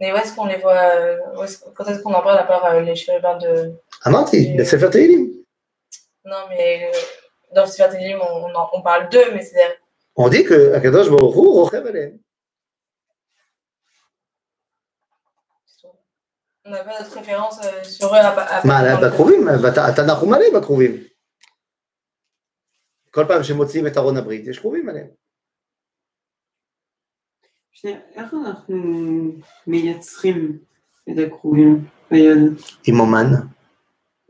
Mais 0.00 0.12
où 0.12 0.16
est-ce 0.16 0.34
qu'on 0.34 0.46
les 0.52 0.58
voit 0.64 0.82
euh, 0.96 1.18
où 1.36 1.42
est-ce- 1.44 1.60
Quand 1.74 1.84
est-ce 1.90 2.00
qu'on 2.02 2.14
en 2.14 2.22
parle 2.22 2.38
à 2.38 2.44
part 2.44 2.64
euh, 2.66 2.80
les 2.80 2.96
chérubins 2.96 3.38
de. 3.38 3.52
אמרתי, 4.06 4.56
בספר 4.58 4.90
תהילים. 4.90 5.42
Non, 6.26 6.42
mais 6.48 6.84
euh, 6.84 6.98
dans 7.54 7.64
le 7.66 7.70
Sifat 7.70 7.92
Elim, 8.00 8.18
on, 8.28 8.32
on, 8.46 8.54
en- 8.60 8.70
on 8.76 8.82
parle 8.82 9.08
d'eux, 9.12 9.28
mais 9.34 9.42
c'est. 9.42 9.78
On 10.16 10.28
dit 10.28 10.44
שהקדוש 10.48 11.08
ברוך 11.08 11.34
הוא 11.36 11.52
רוכב 11.60 11.86
עליהם. 11.86 12.18
On 16.66 16.70
n'a 16.70 16.82
pas 16.84 16.98
d'autres 16.98 17.18
références 17.18 17.58
euh, 17.64 17.84
sur 17.84 18.08
eux 18.14 18.18
à, 18.18 18.30
à 18.30 18.66
מה, 18.66 18.82
dans 18.82 19.00
le- 19.00 19.06
בכרובים? 19.10 19.46
בת- 19.62 19.78
התנ"ך 19.78 20.18
הוא 20.20 20.30
מלא 20.30 20.58
בכרובים. 20.60 21.04
כל 23.10 23.24
פעם 23.28 23.42
שמוציאים 23.42 23.86
את 23.86 23.96
ארון 23.96 24.16
הברית, 24.16 24.46
יש 24.46 24.58
כרובים 24.58 24.88
עליהם. 24.88 25.08
שנייה, 27.81 27.99
איך 28.15 28.33
אנחנו 28.33 28.77
מייצרים 29.67 30.59
את 31.09 31.15
הכרובים 31.27 31.85
ביד? 32.11 32.37
עם 32.87 32.99
אומן. 32.99 33.25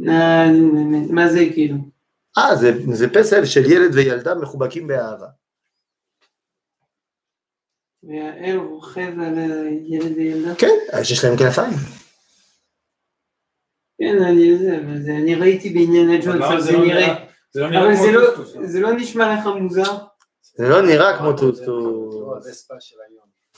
אה, 0.08 0.46
מה 1.10 1.30
זה 1.30 1.40
כאילו? 1.54 1.76
אה, 2.38 2.56
זה, 2.56 2.72
זה 2.94 3.08
פסל 3.14 3.46
של 3.46 3.72
ילד 3.72 3.96
וילדה 3.96 4.36
מחובקים 4.36 4.88
באהבה. 4.88 5.28
והאל 8.04 8.58
רוכב 8.58 9.20
על 9.20 9.38
הילד 9.38 10.18
וילדה? 10.18 10.56
כן, 10.56 11.04
שיש 11.04 11.26
להם 11.26 11.38
כנפיים. 11.38 11.74
כן, 13.98 14.24
אני 14.24 14.58
זה, 14.58 14.78
אבל 14.78 15.02
זה, 15.02 15.12
אני 15.12 15.36
ראיתי 15.36 15.70
בעניין 15.70 16.10
הג'ונס, 16.10 16.64
זה 16.64 16.78
נראה, 16.78 17.26
זה 17.52 17.62
לא 17.62 17.68
אבל 17.68 17.96
זה 17.96 18.08
כמו 18.12 18.20
לא, 18.20 18.36
טוסטוס, 18.36 18.56
אה? 18.56 18.68
זה 18.68 18.80
לא 18.80 18.94
נשמע 18.94 19.36
לך 19.36 19.46
מוזר? 19.62 19.98
זה 20.58 20.70
לא 20.70 20.82
נראה 20.82 21.18
כמו 21.18 21.38
זה 21.38 21.38
טוסטוס. 21.38 22.16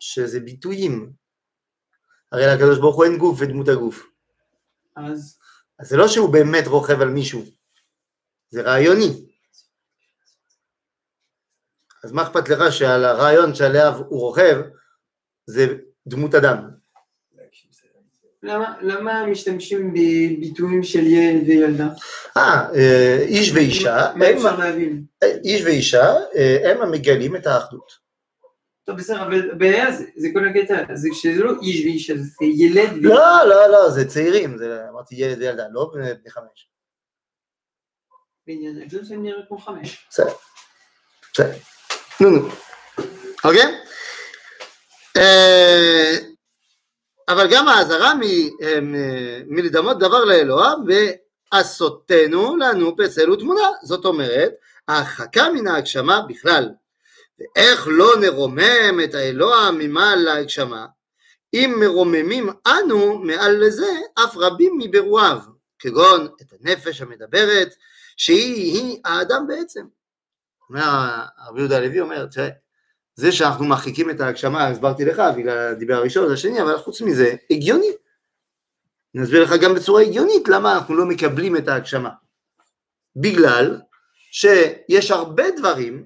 שזה 0.00 0.40
ביטויים. 0.40 1.12
הרי 2.32 2.46
לקדוש 2.46 2.78
ברוך 2.78 2.96
הוא 2.96 3.04
אין 3.04 3.18
גוף 3.18 3.38
ודמות 3.40 3.68
הגוף. 3.68 4.06
אז 4.96 5.38
אז 5.78 5.88
זה 5.88 5.96
לא 5.96 6.08
שהוא 6.08 6.32
באמת 6.32 6.66
רוכב 6.66 7.00
על 7.00 7.08
מישהו, 7.08 7.42
זה 8.50 8.62
רעיוני. 8.62 9.26
אז 12.04 12.12
מה 12.12 12.22
אכפת 12.22 12.48
לך 12.48 12.72
שעל 12.72 13.04
הרעיון 13.04 13.54
שעליו 13.54 13.92
הוא 14.08 14.20
רוכב 14.20 14.56
זה 15.46 15.66
דמות 16.06 16.34
אדם? 16.34 16.70
למה- 18.42 18.76
למה 18.82 19.26
משתמשים 19.26 19.92
בביטויים 19.92 20.82
של 20.82 21.06
ילד 21.06 21.48
וילדה? 21.48 21.88
אה, 22.36 22.68
אה, 22.74 23.18
איש 23.28 23.52
ואישה, 23.52 24.12
מה 24.16 24.24
הם, 24.26 24.36
אפשר 24.36 24.56
להבין? 24.56 25.04
איש 25.44 25.62
ואישה, 25.64 26.12
אה, 26.36 26.70
הם 26.70 26.82
המגלים 26.82 27.36
את 27.36 27.46
האחדות. 27.46 27.92
טוב 28.86 28.96
בסדר, 28.96 29.22
אבל 29.22 29.50
הבעיה 29.50 29.92
זה 29.92 30.04
זה 30.16 30.28
כל 30.32 30.48
הקטע, 30.48 30.94
זה 30.94 31.08
שזה 31.12 31.42
לא 31.44 31.52
איש 31.62 31.84
ואישה, 31.84 32.14
זה 32.16 32.44
ילד 32.44 32.92
ואישה. 32.92 33.08
לא, 33.08 33.44
לא, 33.48 33.66
לא, 33.66 33.90
זה 33.90 34.08
צעירים, 34.08 34.58
זה 34.58 34.88
אמרתי 34.90 35.14
ילד 35.14 35.38
וילדה, 35.38 35.64
לא 35.72 35.90
בני 35.94 36.14
בני 36.14 36.30
חמש. 36.30 36.68
בעניין 38.46 38.82
הג'ונס 38.82 39.10
הם 39.10 39.22
נראה 39.22 39.42
כמו 39.48 39.58
חמש. 39.58 40.06
בסדר, 40.10 40.32
בסדר. 41.34 41.52
נו 42.20 42.30
נו. 42.30 42.48
אוקיי? 43.44 43.80
אה, 45.16 46.16
אבל 47.28 47.46
גם 47.52 47.68
האזהרה 47.68 48.14
מ- 48.14 48.22
אה, 48.62 48.80
מ- 48.80 49.54
מלדמות 49.54 49.98
דבר 49.98 50.24
לאלוה 50.24 50.74
ועשותנו 51.52 52.56
לנו 52.56 52.96
פסל 52.96 53.30
ותמונה. 53.30 53.68
זאת 53.82 54.04
אומרת, 54.04 54.52
ההרחקה 54.88 55.50
מן 55.54 55.66
ההגשמה 55.66 56.20
בכלל. 56.28 56.68
ואיך 57.39 57.87
לא 57.87 58.11
נרומם 58.21 58.99
את 59.03 59.13
האלוה 59.13 59.71
ממעל 59.71 60.19
להגשמה, 60.19 60.85
אם 61.53 61.75
מרוממים 61.79 62.49
אנו 62.67 63.17
מעל 63.17 63.65
לזה 63.65 63.91
אף 64.23 64.37
רבים 64.37 64.77
מברואיו, 64.77 65.39
כגון 65.79 66.27
את 66.41 66.53
הנפש 66.59 67.01
המדברת, 67.01 67.75
שהיא 68.17 68.99
האדם 69.05 69.47
בעצם. 69.47 69.85
אומר 70.69 70.81
הרב 71.37 71.57
יהודה 71.57 71.77
הלוי 71.77 71.99
אומר, 71.99 72.25
תראה, 72.25 72.49
זה 73.15 73.31
שאנחנו 73.31 73.65
מרחיקים 73.65 74.09
את 74.09 74.21
ההגשמה, 74.21 74.67
הסברתי 74.67 75.05
לך 75.05 75.21
בגלל 75.37 75.57
הדיבר 75.57 75.95
הראשון 75.95 76.29
והשני, 76.29 76.61
אבל 76.61 76.77
חוץ 76.77 77.01
מזה, 77.01 77.35
הגיוני. 77.51 77.91
אני 79.15 79.23
אסביר 79.23 79.43
לך 79.43 79.53
גם 79.61 79.75
בצורה 79.75 80.01
הגיונית 80.01 80.47
למה 80.47 80.73
אנחנו 80.73 80.95
לא 80.95 81.05
מקבלים 81.05 81.57
את 81.57 81.67
ההגשמה. 81.67 82.09
בגלל 83.15 83.81
שיש 84.31 85.11
הרבה 85.11 85.43
דברים 85.57 86.05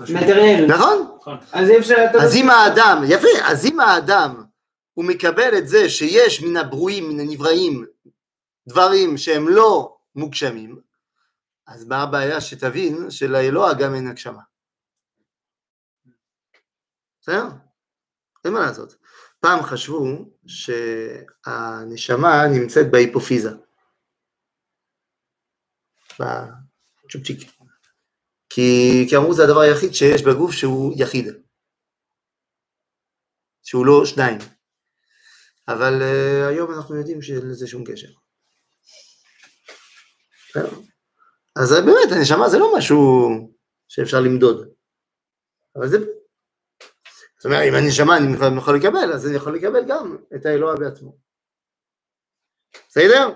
אה, 0.00 0.04
מטריאלי. 0.14 0.66
נכון? 0.66 1.18
אז 1.52 1.70
אי 1.70 1.78
אפשר... 1.78 1.94
אתה 2.10 2.18
לא- 2.18 2.22
אז 2.22 2.36
אם 2.36 2.50
האדם, 2.50 3.02
יפה, 3.08 3.28
אז 3.44 3.66
אם 3.66 3.80
האדם 3.80 4.44
הוא 4.94 5.04
מקבל 5.04 5.58
את 5.58 5.68
זה 5.68 5.88
שיש 5.88 6.42
מן 6.42 6.56
הברואים, 6.56 7.08
מן 7.08 7.20
הנבראים, 7.20 7.86
דברים 8.68 9.18
שהם 9.18 9.48
לא 9.48 9.96
מוגשמים, 10.14 10.80
אז 11.66 11.84
מה 11.84 12.02
הבעיה 12.02 12.40
שתבין 12.40 13.10
שלאלוה 13.10 13.74
גם 13.74 13.94
אין 13.94 14.08
הגשמה. 14.08 14.42
בסדר? 17.20 17.44
אין 18.44 18.52
מה 18.52 18.60
לעשות. 18.60 18.96
פעם 19.40 19.62
חשבו 19.62 20.30
שהנשמה 20.46 22.46
נמצאת 22.46 22.90
בהיפופיזה, 22.90 23.50
בצ'ופצ'יק. 26.20 27.53
כי, 28.55 29.05
כי 29.09 29.17
אמרו 29.17 29.33
זה 29.33 29.43
הדבר 29.43 29.59
היחיד 29.59 29.93
שיש 29.93 30.21
בגוף 30.23 30.51
שהוא 30.51 30.93
יחיד, 30.97 31.25
שהוא 33.63 33.85
לא 33.85 34.05
שניים. 34.05 34.37
אבל 35.67 35.93
uh, 36.01 36.49
היום 36.49 36.73
אנחנו 36.73 36.95
יודעים 36.95 37.21
שאין 37.21 37.49
לזה 37.49 37.67
שום 37.67 37.83
קשר. 37.83 38.07
אז 41.55 41.71
באמת, 41.85 42.11
הנשמה 42.11 42.49
זה 42.49 42.57
לא 42.57 42.77
משהו 42.77 43.29
שאפשר 43.87 44.19
למדוד, 44.19 44.69
אבל 45.75 45.87
זה... 45.87 45.97
זאת 47.37 47.45
אומרת, 47.45 47.63
אם 47.69 47.75
הנשמה 47.75 48.17
אני 48.17 48.57
יכול 48.57 48.77
לקבל, 48.77 49.13
אז 49.13 49.27
אני 49.27 49.35
יכול 49.35 49.55
לקבל 49.55 49.85
גם 49.87 50.17
את 50.35 50.45
האלוה 50.45 50.75
בעצמו. 50.75 51.17
בסדר? 52.89 53.29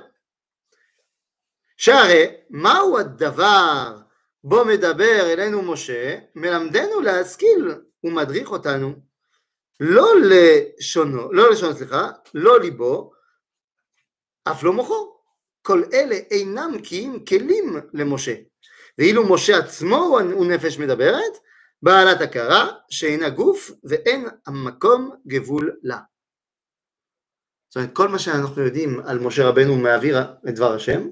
שהרי 1.77 2.25
מהו 2.49 2.99
הדבר 2.99 4.08
בו 4.44 4.64
מדבר 4.64 5.32
אלינו 5.32 5.62
משה, 5.62 6.18
מלמדנו 6.34 7.00
להשכיל 7.00 7.74
ומדריך 8.04 8.50
אותנו 8.50 8.92
לא 9.80 10.12
לשונו, 10.20 11.32
לא 11.32 11.50
לשונו, 11.50 11.74
סליחה, 11.74 12.10
לא 12.34 12.60
ליבו, 12.60 13.12
אף 14.44 14.62
לא 14.62 14.72
מוחו. 14.72 15.14
כל 15.62 15.82
אלה 15.92 16.16
אינם 16.30 16.72
כי 16.82 17.00
אם 17.00 17.24
כלים 17.28 17.76
למשה. 17.94 18.34
ואילו 18.98 19.34
משה 19.34 19.58
עצמו 19.58 20.18
הוא 20.32 20.46
נפש 20.46 20.78
מדברת, 20.78 21.32
בעלת 21.82 22.20
הכרה 22.20 22.68
שאינה 22.90 23.30
גוף 23.30 23.70
ואין 23.84 24.28
המקום 24.46 25.10
גבול 25.26 25.76
לה. 25.82 25.98
זאת 27.68 27.76
אומרת, 27.76 27.92
כל 27.92 28.08
מה 28.08 28.18
שאנחנו 28.18 28.62
יודעים 28.62 29.00
על 29.00 29.18
משה 29.18 29.48
רבנו 29.48 29.76
מעביר 29.76 30.18
את 30.48 30.54
דבר 30.54 30.74
השם, 30.74 31.08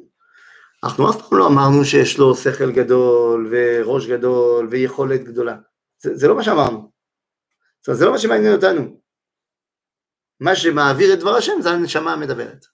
אנחנו 0.83 1.09
אף 1.09 1.15
פעם 1.29 1.39
לא 1.39 1.47
אמרנו 1.47 1.85
שיש 1.85 2.17
לו 2.17 2.35
שכל 2.35 2.71
גדול 2.71 3.49
וראש 3.51 4.07
גדול 4.07 4.67
ויכולת 4.71 5.23
גדולה. 5.23 5.57
זה, 5.97 6.15
זה 6.15 6.27
לא 6.27 6.35
מה 6.35 6.43
שאמרנו. 6.43 6.91
זאת 7.79 7.87
אומרת, 7.87 7.99
זה 7.99 8.05
לא 8.05 8.11
מה 8.11 8.17
שמעניין 8.17 8.55
אותנו. 8.55 9.01
מה 10.39 10.55
שמעביר 10.55 11.13
את 11.13 11.19
דבר 11.19 11.35
השם 11.35 11.61
זה 11.61 11.69
הנשמה 11.69 12.13
המדברת. 12.13 12.65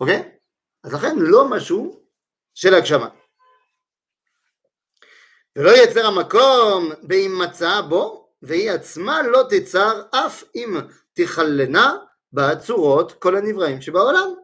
אוקיי? 0.00 0.38
אז 0.84 0.94
לכן 0.94 1.16
לא 1.18 1.50
משהו 1.50 2.06
של 2.54 2.74
הגשמה. 2.74 3.08
ולא 5.58 5.70
יצר 5.70 6.06
המקום 6.06 6.90
באם 7.02 7.42
מצאה 7.42 7.82
בו, 7.82 8.32
והיא 8.42 8.70
עצמה 8.70 9.22
לא 9.22 9.42
תצר 9.50 10.02
אף 10.10 10.44
אם 10.54 10.76
תכלנה 11.12 11.96
בצורות 12.32 13.12
כל 13.12 13.36
הנבראים 13.36 13.80
שבעולם. 13.80 14.41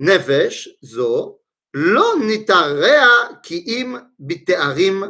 נפש 0.00 0.78
זו 0.82 1.38
לא 1.74 2.12
נתערע 2.28 3.06
כי 3.42 3.64
אם 3.66 3.96
בתארים 4.20 5.02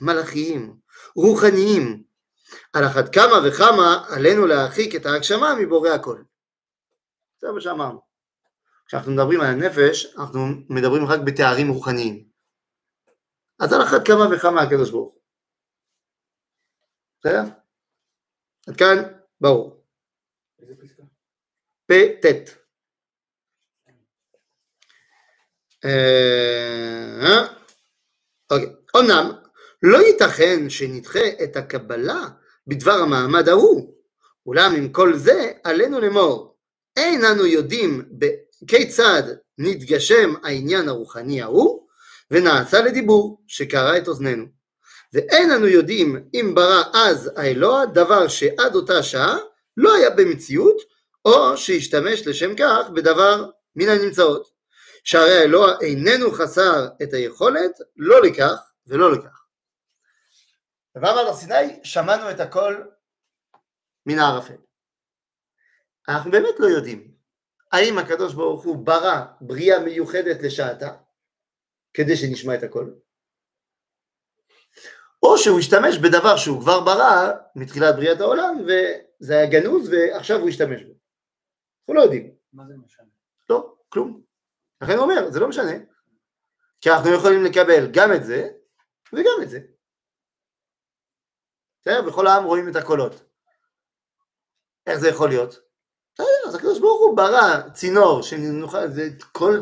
מלאכיים, 0.00 0.76
רוחניים. 1.16 2.02
על 2.72 2.84
אחת 2.84 3.14
כמה 3.14 3.48
וכמה 3.48 4.04
עלינו 4.16 4.46
להרחיק 4.46 4.94
את 4.94 5.06
ההגשמה 5.06 5.54
מבורא 5.60 5.90
הכל. 5.90 6.22
זה 7.38 7.52
מה 7.52 7.60
שאמרנו. 7.60 8.00
כשאנחנו 8.86 9.12
מדברים 9.12 9.40
על 9.40 9.46
הנפש, 9.46 10.14
אנחנו 10.18 10.40
מדברים 10.70 11.06
רק 11.06 11.20
בתארים 11.26 11.68
רוחניים. 11.68 12.28
אז 13.58 13.72
על 13.72 13.82
אחת 13.82 14.06
כמה 14.06 14.36
וכמה 14.36 14.62
הקדוש 14.62 14.90
ברוך 14.90 15.12
הוא. 15.12 15.20
בסדר? 17.20 17.42
עד 18.68 18.76
כאן 18.76 18.96
ברור. 19.40 19.84
פט. 21.86 22.59
אוקיי. 28.51 28.69
אמנם 28.97 29.31
לא 29.83 29.97
ייתכן 29.97 30.69
שנדחה 30.69 31.27
את 31.43 31.55
הקבלה 31.55 32.27
בדבר 32.67 32.91
המעמד 32.91 33.49
ההוא, 33.49 33.93
אולם 34.45 34.75
עם 34.75 34.89
כל 34.89 35.15
זה 35.15 35.51
עלינו 35.63 35.99
לאמור, 35.99 36.55
אין 36.97 37.25
אנו 37.25 37.45
יודעים 37.45 38.03
כיצד 38.67 39.23
נתגשם 39.57 40.33
העניין 40.43 40.89
הרוחני 40.89 41.41
ההוא 41.41 41.87
ונעשה 42.31 42.81
לדיבור 42.81 43.43
שקרע 43.47 43.97
את 43.97 44.07
אוזנינו. 44.07 44.45
ואין 45.13 45.51
אנו 45.51 45.67
יודעים 45.67 46.23
אם 46.33 46.51
ברא 46.55 46.83
אז 46.93 47.31
האלוה 47.35 47.85
דבר 47.85 48.27
שעד 48.27 48.75
אותה 48.75 49.03
שעה 49.03 49.37
לא 49.77 49.95
היה 49.95 50.09
במציאות 50.09 50.81
או 51.25 51.57
שהשתמש 51.57 52.27
לשם 52.27 52.55
כך 52.55 52.89
בדבר 52.93 53.49
מן 53.75 53.89
הנמצאות. 53.89 54.50
שהרי 55.04 55.38
האלוה 55.38 55.80
איננו 55.80 56.30
חסר 56.32 56.86
את 57.02 57.12
היכולת 57.12 57.72
לא 57.96 58.22
לכך 58.22 58.72
ולא 58.86 59.12
לכך. 59.12 59.46
במעמד 60.94 61.18
הר 61.18 61.34
סיני 61.34 61.80
שמענו 61.84 62.30
את 62.30 62.40
הכל 62.40 62.82
מן 64.06 64.18
הערפל. 64.18 64.56
אנחנו 66.08 66.30
באמת 66.30 66.54
לא 66.58 66.66
יודעים 66.66 67.16
האם 67.72 67.98
הקדוש 67.98 68.34
ברוך 68.34 68.64
הוא 68.64 68.86
ברא 68.86 69.24
בריאה 69.40 69.78
מיוחדת 69.78 70.42
לשעתה 70.42 70.96
כדי 71.94 72.16
שנשמע 72.16 72.54
את 72.54 72.62
הכל, 72.62 72.90
או 75.22 75.38
שהוא 75.38 75.58
השתמש 75.58 75.98
בדבר 75.98 76.36
שהוא 76.36 76.60
כבר 76.60 76.80
ברא 76.80 77.32
מתחילת 77.56 77.96
בריאת 77.96 78.20
העולם 78.20 78.58
וזה 78.66 79.38
היה 79.38 79.50
גנוז 79.50 79.88
ועכשיו 79.88 80.40
הוא 80.40 80.48
השתמש 80.48 80.82
בו. 80.82 80.92
אנחנו 80.92 81.94
לא 81.94 82.00
יודעים. 82.00 82.34
מה 82.52 82.66
זה 82.66 82.74
משנה? 82.84 83.06
לא, 83.50 83.74
כלום. 83.88 84.22
לכן 84.81 84.93
הוא 84.93 85.03
אומר, 85.03 85.31
זה 85.31 85.39
לא 85.39 85.49
משנה, 85.49 85.71
כי 86.81 86.89
אנחנו 86.89 87.09
יכולים 87.09 87.43
לקבל 87.43 87.91
גם 87.93 88.09
את 88.15 88.23
זה 88.25 88.49
וגם 89.13 89.43
את 89.43 89.49
זה. 89.49 89.59
בסדר? 91.81 92.07
וכל 92.07 92.27
העם 92.27 92.43
רואים 92.43 92.69
את 92.69 92.75
הקולות. 92.75 93.13
איך 94.87 94.99
זה 94.99 95.09
יכול 95.09 95.29
להיות? 95.29 95.49
בסדר, 96.13 96.47
אז 96.47 96.55
הקדוש 96.55 96.79
ברוך 96.79 97.01
הוא 97.01 97.17
ברא 97.17 97.69
צינור 97.73 98.21
שנוכל, 98.21 98.87
זה 98.87 99.01
קול 99.31 99.61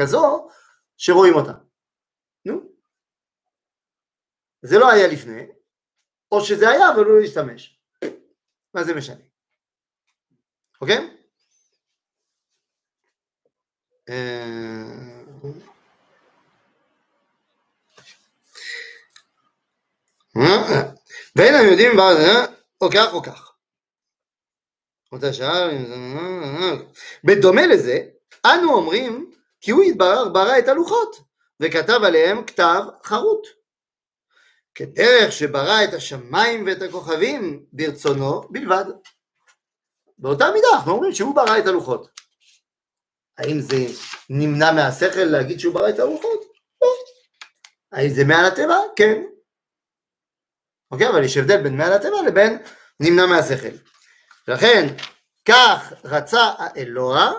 כזו 0.00 0.48
שרואים 0.96 1.34
אותה. 1.34 1.52
נו. 2.44 2.72
זה 4.62 4.78
לא 4.78 4.90
היה 4.90 5.08
לפני, 5.08 5.46
או 6.32 6.40
שזה 6.40 6.68
היה 6.68 6.90
אבל 6.94 7.02
לא 7.02 7.20
להשתמש. 7.20 7.80
מה 8.74 8.84
זה 8.84 8.94
משנה? 8.94 9.24
אוקיי? 10.80 11.17
ואין 21.35 21.55
הם 21.55 21.65
יודעים 21.71 21.99
או 22.81 22.89
כך 22.93 23.13
או 23.13 23.23
כך. 23.23 23.51
אותה 25.11 25.33
שעה, 25.33 25.67
בדומה 27.23 27.67
לזה, 27.67 27.99
אנו 28.45 28.73
אומרים 28.73 29.31
כי 29.61 29.71
הוא 29.71 29.83
יתברר 29.83 30.29
ברא 30.29 30.59
את 30.59 30.67
הלוחות 30.67 31.21
וכתב 31.59 31.99
עליהם 32.03 32.45
כתב 32.45 32.81
חרוט. 33.03 33.47
כדרך 34.75 35.31
שברא 35.31 35.83
את 35.83 35.93
השמיים 35.93 36.65
ואת 36.65 36.81
הכוכבים 36.81 37.65
ברצונו 37.73 38.41
בלבד. 38.49 38.85
באותה 40.17 40.45
מידה 40.53 40.67
אנחנו 40.73 40.91
אומרים 40.91 41.13
שהוא 41.13 41.35
ברא 41.35 41.57
את 41.59 41.67
הלוחות. 41.67 42.09
האם 43.38 43.60
זה 43.60 43.76
נמנע 44.30 44.72
מהשכל 44.72 45.24
להגיד 45.24 45.60
שהוא 45.60 45.74
ברא 45.74 45.88
את 45.88 45.98
הלוחות? 45.98 46.40
לא. 46.82 46.88
האם 47.92 48.10
זה 48.10 48.24
מעל 48.24 48.44
הטבע? 48.44 48.76
כן. 48.96 49.22
אוקיי, 50.90 51.08
אבל 51.08 51.24
יש 51.24 51.36
הבדל 51.36 51.62
בין 51.62 51.76
מעל 51.76 51.92
הטבע 51.92 52.22
לבין 52.26 52.58
נמנע 53.00 53.26
מהשכל. 53.26 53.76
ולכן, 54.48 54.86
כך 55.48 55.92
רצה 56.04 56.52
האלוה, 56.58 57.32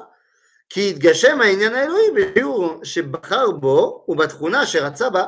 כי 0.70 0.90
יתגשם 0.90 1.42
העניין 1.42 1.74
האלוהי 1.74 2.12
בשיעור 2.16 2.86
שבחר 2.86 3.52
בו 3.52 4.06
ובתכונה 4.08 4.66
שרצה 4.66 5.10
בה, 5.10 5.26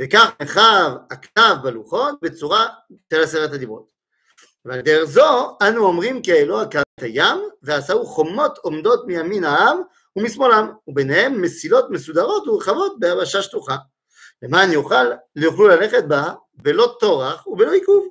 וכך 0.00 0.30
נחב 0.42 0.92
הכתב 1.10 1.56
בלוחות 1.62 2.18
בצורה 2.22 2.66
של 3.12 3.22
עשרת 3.22 3.52
הדיברות. 3.52 3.93
ועל 4.64 4.80
דרך 4.80 5.04
זו 5.04 5.56
אנו 5.62 5.86
אומרים 5.86 6.22
כי 6.22 6.32
האלוה 6.32 6.66
קרא 6.66 6.82
את 6.98 7.02
הים 7.02 7.38
ועשהו 7.62 8.06
חומות 8.06 8.58
עומדות 8.58 9.06
מימין 9.06 9.44
העם 9.44 9.80
ומשמאלם 10.16 10.72
וביניהם 10.88 11.42
מסילות 11.42 11.90
מסודרות 11.90 12.48
ורחבות 12.48 13.00
ביבשה 13.00 13.42
שטוחה. 13.42 13.76
למען 14.42 14.72
יוכל, 14.72 15.06
יוכלו 15.36 15.68
ללכת 15.68 16.04
בה 16.04 16.32
בלא 16.54 16.96
טורח 17.00 17.46
ובלא 17.46 17.72
עיכוב. 17.72 18.08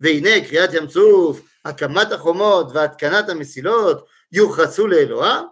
והנה 0.00 0.48
קריאת 0.48 0.74
ים 0.74 0.88
סוף, 0.88 1.40
הקמת 1.64 2.12
החומות 2.12 2.66
והתקנת 2.74 3.28
המסילות 3.28 4.06
יוחסו 4.32 4.86
לאלוה, 4.86 5.42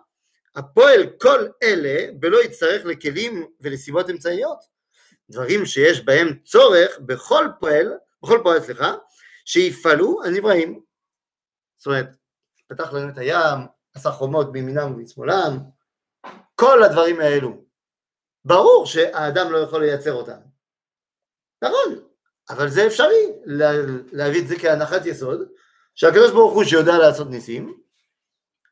הפועל 0.57 1.07
כל 1.21 1.47
אלה 1.63 2.07
בלא 2.15 2.45
יצטרך 2.45 2.85
לכלים 2.85 3.47
ולסיבות 3.61 4.11
אמצעיות, 4.11 4.59
דברים 5.31 5.67
שיש 5.67 6.05
בהם 6.05 6.35
צורך 6.45 6.99
בכל 7.01 7.47
פועל, 7.61 7.93
בכל 8.23 8.41
פועל, 8.43 8.61
סליחה, 8.61 8.95
שיפעלו 9.46 10.24
הנבראים. 10.26 10.82
זאת 11.78 11.88
אומרת, 11.88 12.16
פתח 12.68 12.94
לנו 12.94 13.10
את 13.10 13.18
הים, 13.18 13.58
עשה 13.96 14.12
חומות 14.12 14.48
מימינם 14.54 14.92
ומשמאלם, 14.94 15.58
כל 16.56 16.84
הדברים 16.84 17.20
האלו. 17.20 17.66
ברור 18.46 18.86
שהאדם 18.86 19.52
לא 19.52 19.58
יכול 19.58 19.82
לייצר 19.82 20.14
אותם. 20.14 20.40
נכון, 21.64 22.10
אבל 22.50 22.70
זה 22.70 22.88
אפשרי 22.88 23.34
לה- 23.46 24.02
להביא 24.12 24.42
את 24.42 24.48
זה 24.48 24.56
כהנחת 24.60 25.06
יסוד, 25.06 25.50
שהקדוש 25.96 26.32
ברוך 26.32 26.54
הוא 26.54 26.64
שיודע 26.64 26.98
לעשות 26.98 27.28
ניסים, 27.30 27.82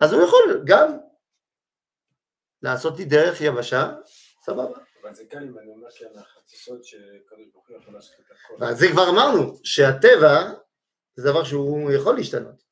אז 0.01 0.13
הוא 0.13 0.23
יכול 0.23 0.63
גם 0.65 0.97
לעשות 2.61 2.97
לי 2.97 3.05
דרך 3.05 3.41
יבשה, 3.41 3.95
סבבה. 4.45 4.79
אבל. 8.58 8.66
אז 8.66 8.78
זה 8.78 8.86
כבר 8.92 9.08
אמרנו, 9.10 9.60
שהטבע 9.64 10.52
זה 11.14 11.30
דבר 11.30 11.44
שהוא 11.44 11.92
יכול 11.92 12.16
להשתנות. 12.16 12.62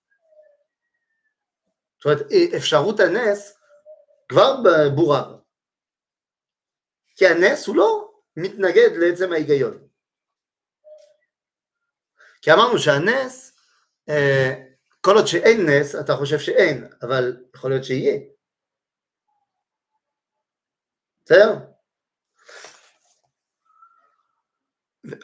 זאת 1.97 2.05
אומרת, 2.05 2.27
אפשרות 2.57 3.01
הנס 3.01 3.59
כבר 4.29 4.57
בורר. 4.95 5.38
כי 7.16 7.27
הנס 7.27 7.66
הוא 7.66 7.77
לא 7.77 8.12
מתנגד 8.37 8.90
לעצם 8.97 9.33
ההיגיון. 9.33 9.88
כי 12.43 12.53
אמרנו 12.53 12.79
שהנס, 12.79 13.53
אה, 14.09 14.55
כל 15.01 15.16
עוד 15.16 15.27
שאין 15.27 15.61
נס, 15.69 15.95
אתה 15.95 16.16
חושב 16.16 16.38
שאין, 16.38 16.88
אבל 17.03 17.45
יכול 17.55 17.71
להיות 17.71 17.85
שיהיה. 17.85 18.19
בסדר? 21.25 21.70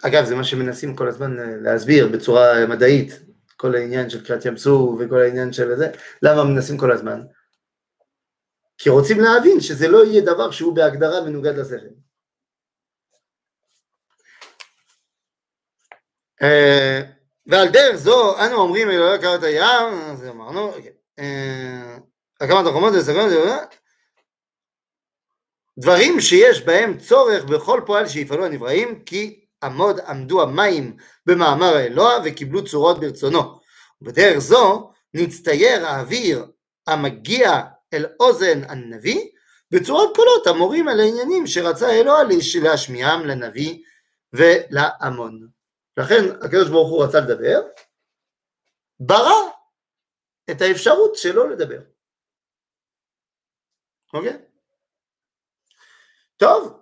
אגב, 0.02 0.24
זה 0.24 0.34
מה 0.34 0.44
שמנסים 0.44 0.96
כל 0.96 1.08
הזמן 1.08 1.38
אה, 1.38 1.56
להסביר 1.60 2.08
בצורה 2.08 2.66
מדעית, 2.66 3.20
כל 3.56 3.74
העניין 3.74 4.10
של 4.10 4.24
קריאת 4.26 4.44
ים 4.44 4.56
סוף 4.56 5.00
וכל 5.00 5.20
העניין 5.20 5.52
של 5.52 5.76
זה, 5.76 5.90
למה 6.22 6.44
מנסים 6.44 6.78
כל 6.78 6.92
הזמן? 6.92 7.22
כי 8.78 8.90
רוצים 8.90 9.20
להבין 9.20 9.60
שזה 9.60 9.88
לא 9.88 10.04
יהיה 10.04 10.20
דבר 10.20 10.50
שהוא 10.50 10.76
בהגדרה 10.76 11.20
מנוגד 11.20 11.58
לשכל. 11.58 11.86
אה, 16.42 17.02
ועל 17.46 17.68
דרך 17.68 17.96
זו 17.96 18.46
אנו 18.46 18.56
אומרים 18.56 18.90
אלוהי 18.90 19.18
קראת 19.18 19.42
הים, 19.42 19.94
אז 20.10 20.26
אמרנו, 20.28 20.72
אוקיי. 20.72 20.92
אה, 21.18 21.98
הקמת 22.40 22.66
החומות 22.66 22.94
וסגרון, 22.94 23.30
דברים 25.78 26.20
שיש 26.20 26.62
בהם 26.62 26.98
צורך 26.98 27.44
בכל 27.44 27.80
פועל 27.86 28.08
שיפעלו 28.08 28.46
הנבראים, 28.46 29.04
כי 29.04 29.45
עמוד 29.65 29.99
עמדו 29.99 30.41
המים 30.41 30.97
במאמר 31.25 31.75
האלוה 31.75 32.13
וקיבלו 32.25 32.65
צורות 32.65 32.99
ברצונו. 32.99 33.59
בדרך 34.01 34.37
זו 34.37 34.91
נצטייר 35.13 35.85
האוויר 35.85 36.45
המגיע 36.87 37.61
אל 37.93 38.05
אוזן 38.19 38.63
הנביא 38.63 39.29
בצורת 39.71 40.15
קולות 40.15 40.47
המורים 40.47 40.87
על 40.87 40.99
העניינים 40.99 41.47
שרצה 41.47 41.91
אלוה 41.91 42.19
להשמיעם 42.61 43.25
לנביא 43.25 43.83
ולהמון. 44.33 45.47
לכן 45.97 46.23
הקדוש 46.41 46.69
ברוך 46.69 46.89
הוא 46.89 47.03
רצה 47.03 47.19
לדבר, 47.19 47.61
ברא 48.99 49.49
את 50.51 50.61
האפשרות 50.61 51.15
שלא 51.15 51.49
לדבר. 51.49 51.81
אוקיי? 54.13 54.37
טוב, 56.37 56.81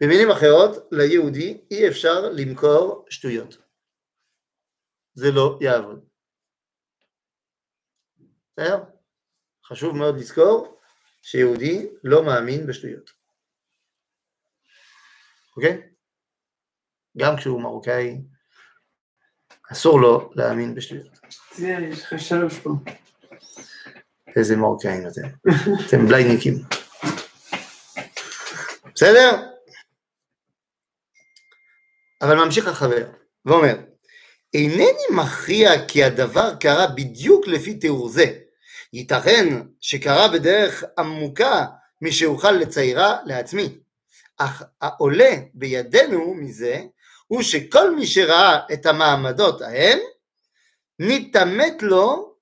במילים 0.00 0.30
אחרות, 0.30 0.88
ליהודי 0.92 1.60
אי 1.70 1.88
אפשר 1.88 2.20
למכור 2.20 3.06
שטויות. 3.10 3.56
זה 5.14 5.30
לא 5.30 5.58
יעבוד. 5.60 6.04
בסדר? 8.52 8.84
חשוב 9.64 9.96
מאוד 9.96 10.16
לזכור 10.16 10.80
שיהודי 11.22 11.86
לא 12.04 12.24
מאמין 12.24 12.66
בשטויות. 12.66 13.10
אוקיי? 15.56 15.82
גם 17.16 17.36
כשהוא 17.36 17.62
מרוקאי, 17.62 18.20
אסור 19.72 20.00
לו 20.00 20.30
להאמין 20.34 20.74
בשטויות. 20.74 21.18
יש 21.58 22.02
לך 22.02 22.14
שלוש 22.18 22.58
פה. 22.58 22.70
איזה 24.36 24.56
מרוקאים 24.56 25.02
אתם. 25.08 25.50
אתם 25.86 26.06
בלייניקים. 26.06 26.54
בסדר? 28.94 29.55
אבל 32.22 32.44
ממשיך 32.44 32.68
החבר 32.68 33.06
ואומר, 33.44 33.76
אינני 34.54 35.06
מכריע 35.10 35.86
כי 35.86 36.04
הדבר 36.04 36.54
קרה 36.60 36.86
בדיוק 36.86 37.46
לפי 37.46 37.74
תיאור 37.74 38.08
זה. 38.08 38.38
ייתכן 38.92 39.62
שקרה 39.80 40.28
בדרך 40.28 40.84
עמוקה 40.98 41.64
משאוכל 42.02 42.52
לציירה 42.52 43.18
לעצמי. 43.24 43.78
אך 44.38 44.62
העולה 44.80 45.36
בידינו 45.54 46.34
מזה 46.34 46.82
הוא 47.26 47.42
שכל 47.42 47.94
מי 47.94 48.06
שראה 48.06 48.58
את 48.72 48.86
המעמדות 48.86 49.62
ההם, 49.62 49.98
נתעמת 50.98 51.82
לו 51.82 52.34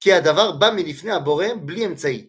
כי 0.00 0.12
הדבר 0.12 0.52
בא 0.52 0.70
מלפני 0.76 1.12
הבורא 1.12 1.46
בלי 1.64 1.86
אמצעי. 1.86 2.28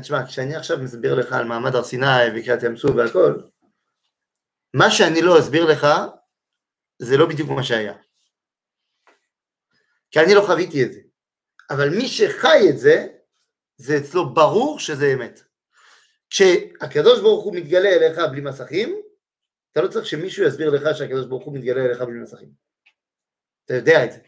תשמע, 0.00 0.26
כשאני 0.26 0.56
עכשיו 0.56 0.78
מסביר 0.78 1.14
לך 1.14 1.32
על 1.32 1.44
מעמד 1.44 1.74
הר 1.74 1.84
סיני 1.84 2.06
וקריאת 2.36 2.62
ים 2.62 2.76
סוף 2.76 2.90
והכל, 2.96 3.34
מה 4.74 4.90
שאני 4.90 5.22
לא 5.22 5.38
אסביר 5.38 5.64
לך, 5.64 5.86
זה 6.98 7.16
לא 7.16 7.26
בדיוק 7.26 7.50
מה 7.50 7.62
שהיה. 7.62 7.94
כי 10.10 10.20
אני 10.20 10.34
לא 10.34 10.42
חוויתי 10.46 10.84
את 10.84 10.92
זה. 10.92 11.00
אבל 11.70 11.90
מי 11.90 12.08
שחי 12.08 12.70
את 12.70 12.78
זה, 12.78 13.06
זה 13.76 13.96
אצלו 13.96 14.34
ברור 14.34 14.78
שזה 14.78 15.12
אמת. 15.14 15.40
כשהקדוש 16.30 17.20
ברוך 17.20 17.44
הוא 17.44 17.54
מתגלה 17.56 17.88
אליך 17.88 18.18
בלי 18.30 18.40
מסכים, 18.40 19.00
אתה 19.72 19.82
לא 19.82 19.88
צריך 19.88 20.06
שמישהו 20.06 20.44
יסביר 20.46 20.70
לך 20.70 20.96
שהקדוש 20.96 21.26
ברוך 21.26 21.44
הוא 21.44 21.54
מתגלה 21.54 21.84
אליך 21.84 22.00
בלי 22.00 22.18
מסכים. 22.22 22.48
אתה 23.64 23.74
יודע 23.74 24.04
את 24.04 24.12
זה. 24.12 24.18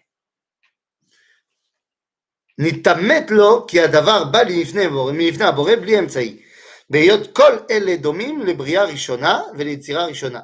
נתעמת 2.59 3.31
לו 3.31 3.67
כי 3.69 3.81
הדבר 3.81 4.25
בא 4.25 4.43
הבורא, 4.85 5.13
מלפני 5.13 5.45
הבורא 5.45 5.77
בלי 5.77 5.99
אמצעי. 5.99 6.43
בהיות 6.91 7.37
כל 7.37 7.59
אלה 7.71 7.97
דומים 7.97 8.41
לבריאה 8.41 8.85
ראשונה 8.85 9.43
וליצירה 9.59 10.07
ראשונה. 10.07 10.41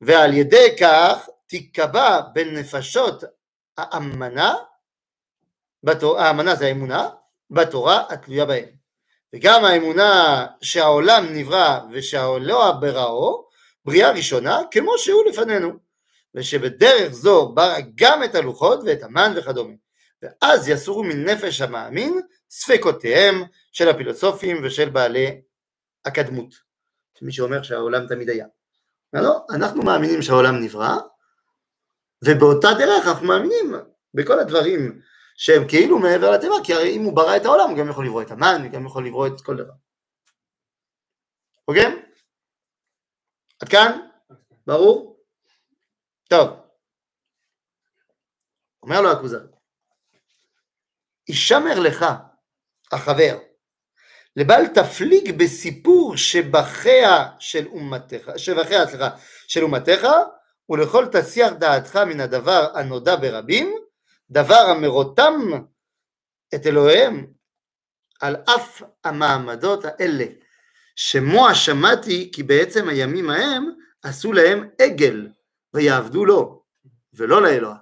ועל 0.00 0.34
ידי 0.34 0.76
כך 0.80 1.28
תיקבע 1.46 2.20
בין 2.32 2.56
נפשות 2.56 3.24
האמנה, 3.78 4.54
בתור, 5.82 6.20
האמנה 6.20 6.54
זה 6.54 6.66
האמונה, 6.66 7.08
בתורה 7.50 8.04
התלויה 8.08 8.44
בהם. 8.44 8.80
וגם 9.34 9.64
האמונה 9.64 10.46
שהעולם 10.62 11.26
נברא 11.30 11.80
ושהאלוה 11.92 12.72
בראו, 12.72 13.44
בריאה 13.84 14.10
ראשונה, 14.10 14.60
כמו 14.70 14.98
שהוא 14.98 15.22
לפנינו. 15.28 15.72
ושבדרך 16.34 17.12
זו 17.12 17.52
ברא 17.54 17.78
גם 17.94 18.24
את 18.24 18.34
הלוחות 18.34 18.80
ואת 18.86 19.02
המן 19.02 19.32
וכדומה. 19.36 19.74
ואז 20.22 20.68
יסורו 20.68 21.04
מנפש 21.04 21.60
המאמין 21.60 22.20
ספקותיהם 22.50 23.42
של 23.72 23.88
הפילוסופים 23.88 24.60
ושל 24.64 24.88
בעלי 24.88 25.40
הקדמות. 26.04 26.54
מי 27.22 27.32
שאומר 27.32 27.62
שהעולם 27.62 28.06
תמיד 28.06 28.28
היה. 28.28 28.46
לא, 29.12 29.46
אנחנו 29.54 29.82
מאמינים 29.82 30.22
שהעולם 30.22 30.54
נברא, 30.62 30.96
ובאותה 32.24 32.68
דרך 32.78 33.06
אנחנו 33.06 33.26
מאמינים 33.26 33.72
בכל 34.14 34.38
הדברים 34.38 35.00
שהם 35.36 35.68
כאילו 35.68 35.98
מעבר 35.98 36.30
לטבע, 36.30 36.54
כי 36.64 36.74
הרי 36.74 36.96
אם 36.96 37.02
הוא 37.02 37.16
ברא 37.16 37.36
את 37.36 37.44
העולם 37.44 37.70
הוא 37.70 37.78
גם 37.78 37.88
יכול 37.88 38.06
לברוא 38.06 38.22
את 38.22 38.30
המן, 38.30 38.60
הוא 38.62 38.72
גם 38.72 38.86
יכול 38.86 39.06
לברוא 39.06 39.26
את 39.26 39.40
כל 39.40 39.56
דבר. 39.56 39.72
אוקיי? 41.68 42.02
עד 43.62 43.68
כאן? 43.68 44.00
ברור? 44.66 45.20
טוב. 46.30 46.48
אומר 48.82 49.00
לו 49.00 49.12
הכוזר, 49.12 49.46
יישמר 51.28 51.80
לך, 51.80 52.04
החבר, 52.92 53.38
לבל 54.35 54.67
תפליג 54.67 55.31
בסיפור 55.37 56.17
שבחיה 56.17 57.25
של 57.39 57.67
אומתך, 57.67 58.31
שבחיה, 58.37 58.87
סליחה, 58.87 59.09
של 59.47 59.63
אומתך, 59.63 60.07
ולכל 60.69 61.05
תסיח 61.11 61.51
דעתך 61.53 61.95
מן 61.95 62.19
הדבר 62.19 62.67
הנודע 62.73 63.15
ברבים, 63.15 63.75
דבר 64.31 64.55
המרותם 64.69 65.33
את 66.55 66.67
אלוהיהם 66.67 67.27
על 68.21 68.35
אף 68.35 68.81
המעמדות 69.03 69.85
האלה. 69.85 70.25
שמוע 70.95 71.55
שמעתי 71.55 72.31
כי 72.33 72.43
בעצם 72.43 72.89
הימים 72.89 73.29
ההם 73.29 73.69
עשו 74.03 74.33
להם 74.33 74.69
עגל 74.81 75.27
ויעבדו 75.73 76.25
לו 76.25 76.63
ולא 77.13 77.41
לאלוה. 77.41 77.75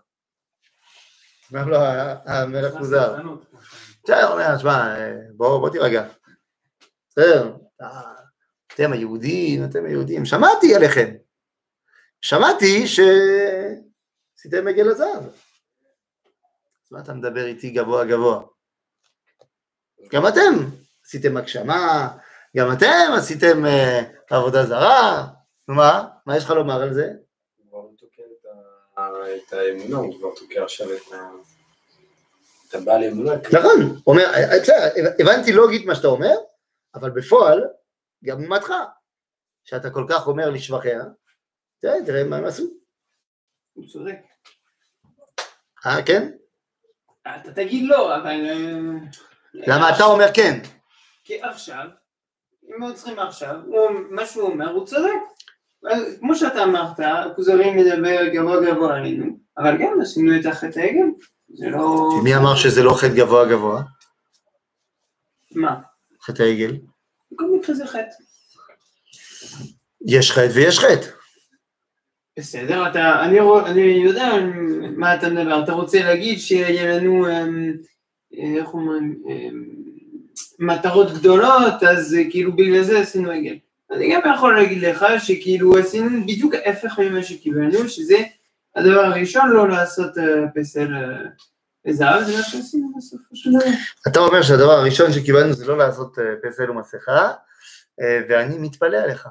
אומר 1.52 1.66
לו 1.66 1.78
המלך 2.26 2.76
מוזר. 2.76 3.16
בסדר, 4.04 4.32
אומר, 4.32 4.58
תשמע, 4.58 4.96
בוא, 5.36 5.60
בוא 5.60 5.70
תירגע. 5.70 6.08
בסדר, 7.19 7.53
אתם 8.75 8.93
היהודים, 8.93 9.65
אתם 9.65 9.85
היהודים, 9.85 10.25
שמעתי 10.25 10.75
עליכם. 10.75 11.15
שמעתי 12.21 12.87
שעשיתם 12.87 14.69
עגל 14.69 14.91
הזהב. 14.91 15.23
אז 15.25 15.33
מה 16.91 17.01
אתה 17.01 17.15
מדבר 17.15 17.47
איתי 17.47 17.71
גבוה 17.71 18.05
גבוה? 18.05 18.43
גם 20.13 20.27
אתם 20.27 20.55
עשיתם 21.05 21.37
הגשמה, 21.37 22.09
גם 22.57 22.73
אתם 22.73 23.13
עשיתם 23.19 23.65
uh, 23.65 24.35
עבודה 24.35 24.67
זרה, 24.67 25.27
נו 25.69 25.75
מה? 25.75 26.09
מה 26.27 26.37
יש 26.37 26.45
לך 26.45 26.51
לומר 26.51 26.83
על 26.83 26.95
זה? 26.95 27.11
הוא 27.57 27.71
כבר 27.71 27.89
תוקע 27.99 28.23
את 29.47 29.53
האמונה, 29.53 29.97
הוא 29.97 30.19
כבר 30.19 30.35
תוקע 30.37 30.65
עכשיו 30.65 30.93
את 30.93 31.13
ה- 31.13 31.31
את 32.69 32.75
הבעל 32.75 33.05
אמונה. 33.05 33.33
נכון, 33.53 33.99
אה, 34.19 34.61
בסדר, 34.63 34.93
הבנתי 35.19 35.53
לוגית 35.53 35.87
מה 35.87 35.95
שאתה 35.95 36.09
אומר, 36.09 36.35
אבל 37.01 37.11
בפועל, 37.11 37.65
גם 38.25 38.45
אומתך, 38.45 38.73
שאתה 39.65 39.91
כל 39.91 40.07
כך 40.09 40.27
אומר 40.27 40.51
לשבחיה, 40.51 41.01
תראה, 41.81 41.95
תראה 42.07 42.25
מה 42.25 42.37
הם 42.37 42.45
עשו. 42.45 42.65
הוא 43.73 43.87
צודק. 43.87 44.17
אה, 45.87 46.03
כן? 46.07 46.31
אתה 47.23 47.53
תגיד 47.53 47.89
לא, 47.89 48.17
אבל... 48.17 48.47
אה, 48.47 48.99
למה 49.55 49.97
אתה 49.97 50.05
אומר 50.05 50.27
כן? 50.35 50.61
כי 51.25 51.43
עכשיו, 51.43 51.87
אם 52.69 52.83
היו 52.83 52.95
צריכים 52.95 53.19
עכשיו, 53.19 53.57
מה 54.11 54.27
שהוא 54.27 54.49
אומר, 54.49 54.71
הוא 54.71 54.87
צודק. 54.87 55.21
כמו 56.21 56.35
שאתה 56.35 56.65
אמרת, 56.65 57.01
הכוזרי 57.01 57.71
מדבר 57.71 58.29
גבוה 58.29 58.61
גבוה 58.61 58.97
עלינו, 58.97 59.39
אבל 59.59 59.79
גם 59.79 60.01
עשינו 60.03 60.41
את 60.41 60.47
החטא 60.47 60.79
העגל. 60.79 61.07
זה 61.49 61.71
לא... 61.71 62.09
מי 62.25 62.37
אמר 62.37 62.57
שזה 62.57 62.83
לא 62.83 62.95
חטא 63.01 63.15
גבוה 63.15 63.49
גבוה? 63.49 63.83
מה? 65.55 65.81
חטא 66.29 66.43
העגל? 66.43 66.77
בכל 67.33 67.45
מקרה 67.59 67.75
זה 67.75 67.87
חטא. 67.87 68.23
יש 70.07 70.33
חטא 70.33 70.49
ויש 70.55 70.79
חטא. 70.79 71.07
בסדר, 72.39 72.91
אתה, 72.91 73.25
אני, 73.25 73.41
רוא- 73.41 73.67
אני 73.67 73.81
יודע 73.81 74.33
מה 74.97 75.15
אתה 75.15 75.29
מדבר, 75.29 75.65
אתה 75.65 75.73
רוצה 75.73 76.03
להגיד 76.03 76.39
שיהיה 76.39 76.97
לנו, 76.97 77.27
אמ, 77.29 77.73
אה, 78.39 78.59
איך 78.61 78.75
אומרים, 78.75 79.23
אמ, 79.29 79.65
מטרות 80.59 81.13
גדולות, 81.13 81.83
אז 81.91 82.15
אה, 82.15 82.31
כאילו 82.31 82.57
בגלל 82.57 82.83
זה 82.83 82.99
עשינו 83.01 83.31
עגל. 83.31 83.57
אני 83.91 84.13
גם 84.15 84.21
יכול 84.35 84.57
להגיד 84.57 84.83
לך 84.83 85.07
שכאילו 85.19 85.79
עשינו 85.79 86.23
בדיוק 86.23 86.55
ההפך 86.55 86.99
ממה 86.99 87.23
שקיבלנו, 87.23 87.89
שזה 87.89 88.17
הדבר 88.77 89.01
הראשון, 89.01 89.51
לא 89.51 89.69
לעשות 89.69 90.19
אה, 90.19 90.25
פסל 90.55 90.89
אה, 91.89 91.93
זהב, 91.93 92.25
זה 92.25 92.37
מה 92.37 92.43
שעשינו 92.43 92.93
בסופו 92.97 93.37
של 93.37 93.51
דבר. 93.51 93.65
אתה 94.09 94.21
אומר 94.21 94.43
שהדבר 94.43 94.73
הראשון 94.73 95.13
שקיבלנו 95.13 95.53
זה 95.53 95.67
לא 95.67 95.79
לעשות 95.79 96.19
אה, 96.19 96.25
פסל 96.43 96.71
ומסכה, 96.71 97.33
אה, 98.01 98.21
ואני 98.29 98.59
מתפלא 98.59 98.97
עליך. 98.97 99.29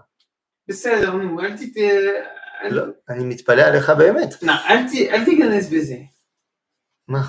בסדר, 0.68 1.12
נו, 1.12 1.42
אל 1.42 1.58
תת... 1.58 1.82
לא, 2.70 2.84
אני 3.10 3.26
מתפלא 3.26 3.62
עליך 3.62 3.90
באמת. 3.90 4.44
לא, 4.44 4.54
אל 5.10 5.26
תיכנס 5.26 5.70
בזה. 5.70 5.96
מה? 7.08 7.22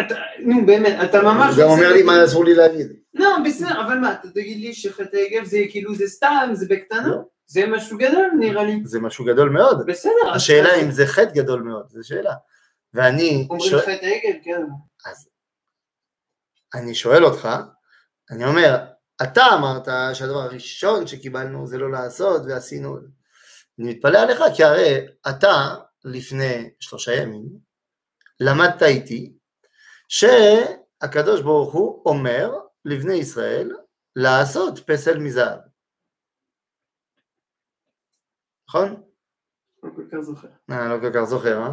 אתה, 0.00 0.14
נו 0.38 0.66
באמת, 0.66 0.96
אתה 1.04 1.22
ממש... 1.22 1.54
הוא 1.54 1.62
גם 1.64 1.70
אומר 1.70 1.92
לי 1.92 2.02
מה 2.02 2.24
אסור 2.24 2.44
לי 2.44 2.54
להגיד. 2.54 2.92
לא, 3.14 3.36
בסדר, 3.44 3.80
אבל 3.86 3.98
מה, 3.98 4.12
אתה 4.12 4.28
תגיד 4.28 4.60
לי 4.60 4.74
שחטא 4.74 5.16
עגל 5.16 5.44
זה 5.44 5.58
כאילו 5.70 5.94
זה 5.94 6.06
סתם, 6.06 6.50
זה 6.52 6.66
בקטנה? 6.68 7.06
לא. 7.06 7.22
זה 7.46 7.66
משהו 7.66 7.98
גדול 7.98 8.30
נראה 8.38 8.64
לי. 8.64 8.80
זה 8.84 9.00
משהו 9.00 9.24
גדול 9.24 9.50
מאוד. 9.50 9.86
בסדר. 9.86 10.32
השאלה 10.34 10.74
אם 10.82 10.90
זה 10.90 11.06
חטא 11.06 11.30
גדול 11.34 11.62
מאוד, 11.62 11.84
זו 11.88 12.08
שאלה. 12.08 12.34
ואני 12.94 13.46
אומרים 13.50 13.70
שואל- 13.70 13.80
חטא 13.82 14.06
עגל, 14.06 14.38
כן. 14.44 14.62
אני 16.74 16.94
שואל 16.94 17.24
אותך, 17.24 17.48
אני 18.30 18.44
אומר, 18.44 18.76
אתה 19.22 19.42
אמרת 19.58 19.88
שהדבר 20.14 20.38
הראשון 20.38 21.06
שקיבלנו 21.06 21.66
זה 21.66 21.78
לא 21.78 21.90
לעשות 21.90 22.42
ועשינו, 22.48 22.96
אני 23.78 23.90
מתפלא 23.94 24.18
עליך 24.18 24.40
כי 24.56 24.64
הרי 24.64 25.06
אתה 25.28 25.74
לפני 26.04 26.70
שלושה 26.80 27.12
ימים 27.14 27.44
למדת 28.40 28.82
איתי 28.82 29.32
שהקדוש 30.08 31.42
ברוך 31.42 31.72
הוא 31.72 32.02
אומר 32.06 32.50
לבני 32.84 33.14
ישראל 33.14 33.70
לעשות 34.16 34.78
פסל 34.90 35.18
מזהב, 35.18 35.60
נכון? 38.68 39.02
לא 39.82 39.90
כל 39.96 40.04
כך 40.12 40.20
זוכר. 40.20 40.48
אה, 40.70 40.88
לא 40.88 41.00
כל 41.00 41.10
כך 41.14 41.24
זוכר, 41.24 41.62
אה? 41.62 41.72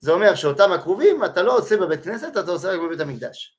זה 0.00 0.12
אומר 0.12 0.34
שאותם 0.34 0.72
הכרובים 0.72 1.24
אתה 1.24 1.42
לא 1.42 1.58
עושה 1.58 1.76
בבית 1.76 2.04
כנסת, 2.04 2.36
אתה 2.38 2.50
עושה 2.50 2.68
רק 2.72 2.80
בבית 2.80 3.00
המקדש. 3.00 3.58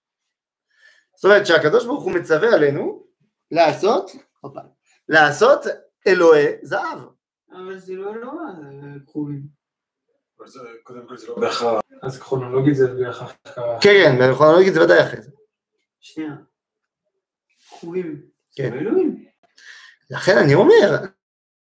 זאת 1.15 1.25
אומרת 1.25 1.45
שהקדוש 1.45 1.85
ברוך 1.85 2.03
הוא 2.03 2.11
מצווה 2.11 2.53
עלינו 2.55 3.03
לעשות, 3.51 4.11
הופה, 4.39 4.59
לעשות 5.09 5.59
אלוהי 6.07 6.45
זהב. 6.61 6.99
אבל 7.51 7.77
זה 7.79 7.93
לא 7.93 8.13
אלוה, 8.13 8.41
זה 8.81 8.87
קרובים. 9.11 9.41
אבל 10.39 10.47
זה- 10.47 10.59
קודם 10.83 11.07
כל 11.07 11.17
זה 11.17 11.27
לא 11.27 11.35
בהכרח. 11.39 11.81
אז 12.03 12.19
כרונולוגית 12.19 12.75
זה 12.75 12.87
בהכרח. 12.93 13.33
כן, 13.55 13.59
כן, 13.81 14.31
בכרונולוגית 14.31 14.73
זה 14.73 14.83
ודאי 14.83 15.03
אחרי 15.03 15.21
זה. 15.21 15.31
שנייה. 15.99 16.31
קרובים. 17.79 18.21
כן. 18.55 18.69
זה 18.73 18.75
אלוהים. 18.79 19.25
לכן 20.09 20.37
אני 20.37 20.53
אומר, 20.53 20.97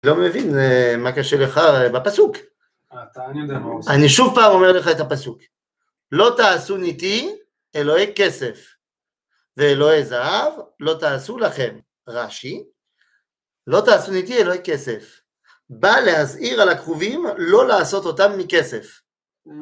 לא 0.05 0.15
מבין 0.17 0.59
אה, 0.59 0.95
מה 0.99 1.13
קשה 1.13 1.37
לך 1.37 1.59
אה, 1.59 1.89
בפסוק. 1.89 2.37
אתה, 2.94 3.26
אני 3.26 3.42
יודע 3.42 3.60
מה 3.60 3.66
הוא 3.66 3.80
עושה. 3.80 3.94
אני 3.94 4.10
שוב 4.10 4.36
פעם 4.36 4.52
אומר 4.52 4.72
לך 4.72 4.88
את 4.88 5.00
הפסוק. 5.00 5.42
לא 6.12 6.34
תעשו 6.38 6.78
ניתי 6.78 7.36
אלוהי 7.76 8.14
כסף, 8.16 8.76
ואלוהי 9.58 10.06
זהב 10.06 10.54
לא 10.80 10.98
תעשו 11.00 11.38
לכם. 11.38 11.80
רש"י, 12.08 12.64
לא 13.68 13.82
תעשו 13.86 14.12
ניתי 14.12 14.38
אלוהי 14.38 14.60
כסף. 14.64 15.20
בא 15.70 16.00
להזהיר 16.00 16.62
על 16.62 16.70
הכרובים 16.70 17.26
לא 17.38 17.68
לעשות 17.68 18.06
אותם 18.06 18.32
מכסף. 18.38 19.02
אה? 19.48 19.54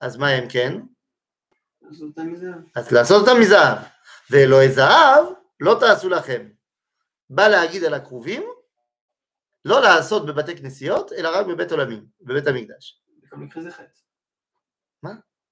אז 0.00 0.16
מה 0.16 0.28
הם 0.28 0.48
כן? 0.48 0.80
אז 1.90 2.02
אותה 2.02 2.22
מזה. 2.22 2.50
אז 2.74 2.92
לעשות 2.92 3.28
אותם 3.28 3.40
מזהב. 3.40 3.78
ואלוהי 4.30 4.72
זהב 4.72 5.24
לא 5.60 5.76
תעשו 5.80 6.08
לכם. 6.08 6.48
בא 7.30 7.48
להגיד 7.48 7.84
על 7.84 7.94
הכרובים, 7.94 8.42
לא 9.65 9.81
לעשות 9.81 10.25
בבתי 10.25 10.57
כנסיות, 10.57 11.11
אלא 11.13 11.29
רק 11.39 11.45
בבית 11.45 11.71
עולמים, 11.71 12.05
בבית 12.21 12.47
המקדש. 12.47 13.01
בכל 13.23 13.35
מקרה 13.37 13.63
זה 13.63 13.71
חטא. 13.71 13.85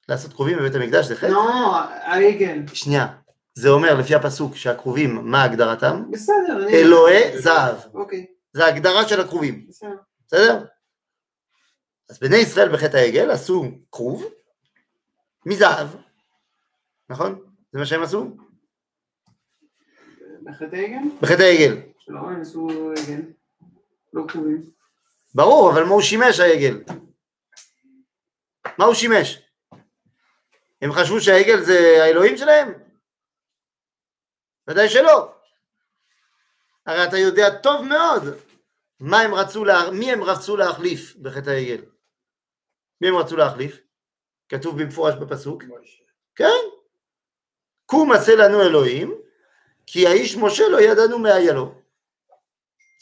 לעשות 0.09 0.33
כרובים 0.33 0.57
בבית 0.57 0.75
המקדש 0.75 1.05
זה 1.05 1.15
חטא? 1.15 1.25
לא, 1.31 1.75
העגל. 1.75 2.59
שנייה, 2.73 3.07
זה 3.53 3.69
אומר 3.69 3.95
לפי 3.99 4.15
הפסוק 4.15 4.55
שהכרובים, 4.55 5.15
מה 5.31 5.43
הגדרתם? 5.43 6.11
בסדר. 6.11 6.63
אני- 6.63 6.73
אלוהי 6.73 7.41
זהב. 7.41 7.75
אוקיי, 7.93 8.25
זה 8.53 8.65
ההגדרה 8.65 9.07
של 9.07 9.21
הכרובים, 9.21 9.67
בסדר. 9.67 9.95
בסדר? 10.27 10.65
אז 12.09 12.19
בני 12.19 12.35
ישראל 12.37 12.73
בחטא 12.73 12.97
העגל 12.97 13.31
עשו 13.31 13.65
כרוב 13.91 14.25
מזהב, 15.45 15.87
נכון? 17.09 17.39
זה 17.71 17.79
מה 17.79 17.85
שהם 17.85 18.03
עשו? 18.03 18.37
בחטא 20.43 20.75
עגל? 20.75 20.97
בחטא 21.21 21.41
העגל. 21.41 21.81
שלא, 21.99 22.19
הם 22.19 22.41
עשו 22.41 22.67
עגל. 22.91 23.21
לא 24.12 24.24
קרובים. 24.28 24.70
ברור, 25.34 25.72
אבל 25.72 25.84
מה 25.84 25.90
הוא 25.90 26.02
שימש 26.02 26.40
העגל? 26.40 26.82
מה 28.78 28.84
הוא 28.84 28.94
שימש? 28.94 29.38
הם 30.82 30.92
חשבו 30.92 31.20
שהעגל 31.20 31.60
זה 31.60 32.04
האלוהים 32.04 32.36
שלהם? 32.36 32.72
ודאי 34.68 34.88
שלא. 34.88 35.34
הרי 36.86 37.04
אתה 37.04 37.18
יודע 37.18 37.58
טוב 37.58 37.84
מאוד 37.84 38.22
מה 39.00 39.20
הם 39.20 39.34
רצו, 39.34 39.64
לה... 39.64 39.90
מי 39.90 40.12
הם 40.12 40.22
רצו 40.22 40.56
להחליף 40.56 41.16
בחטא 41.16 41.50
העגל. 41.50 41.84
מי 43.00 43.08
הם 43.08 43.16
רצו 43.16 43.36
להחליף? 43.36 43.80
כתוב 44.48 44.82
במפורש 44.82 45.14
בפסוק, 45.14 45.62
כן. 46.34 46.58
קום 47.86 48.12
עשה 48.12 48.36
לנו 48.36 48.62
אלוהים, 48.62 49.14
כי 49.86 50.06
האיש 50.06 50.36
משה 50.36 50.68
לא 50.68 50.80
ידענו 50.80 51.18
מה 51.18 51.34
היה 51.34 51.52
לו. 51.52 51.74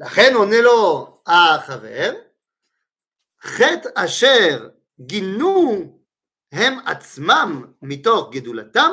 לכן 0.00 0.32
עונה 0.34 0.60
לו 0.60 1.08
החבר, 1.26 2.12
חטא 3.42 3.88
אשר 3.94 4.68
גינו 5.00 5.98
הם 6.52 6.78
עצמם 6.86 7.64
מתוך 7.82 8.30
גדולתם, 8.32 8.92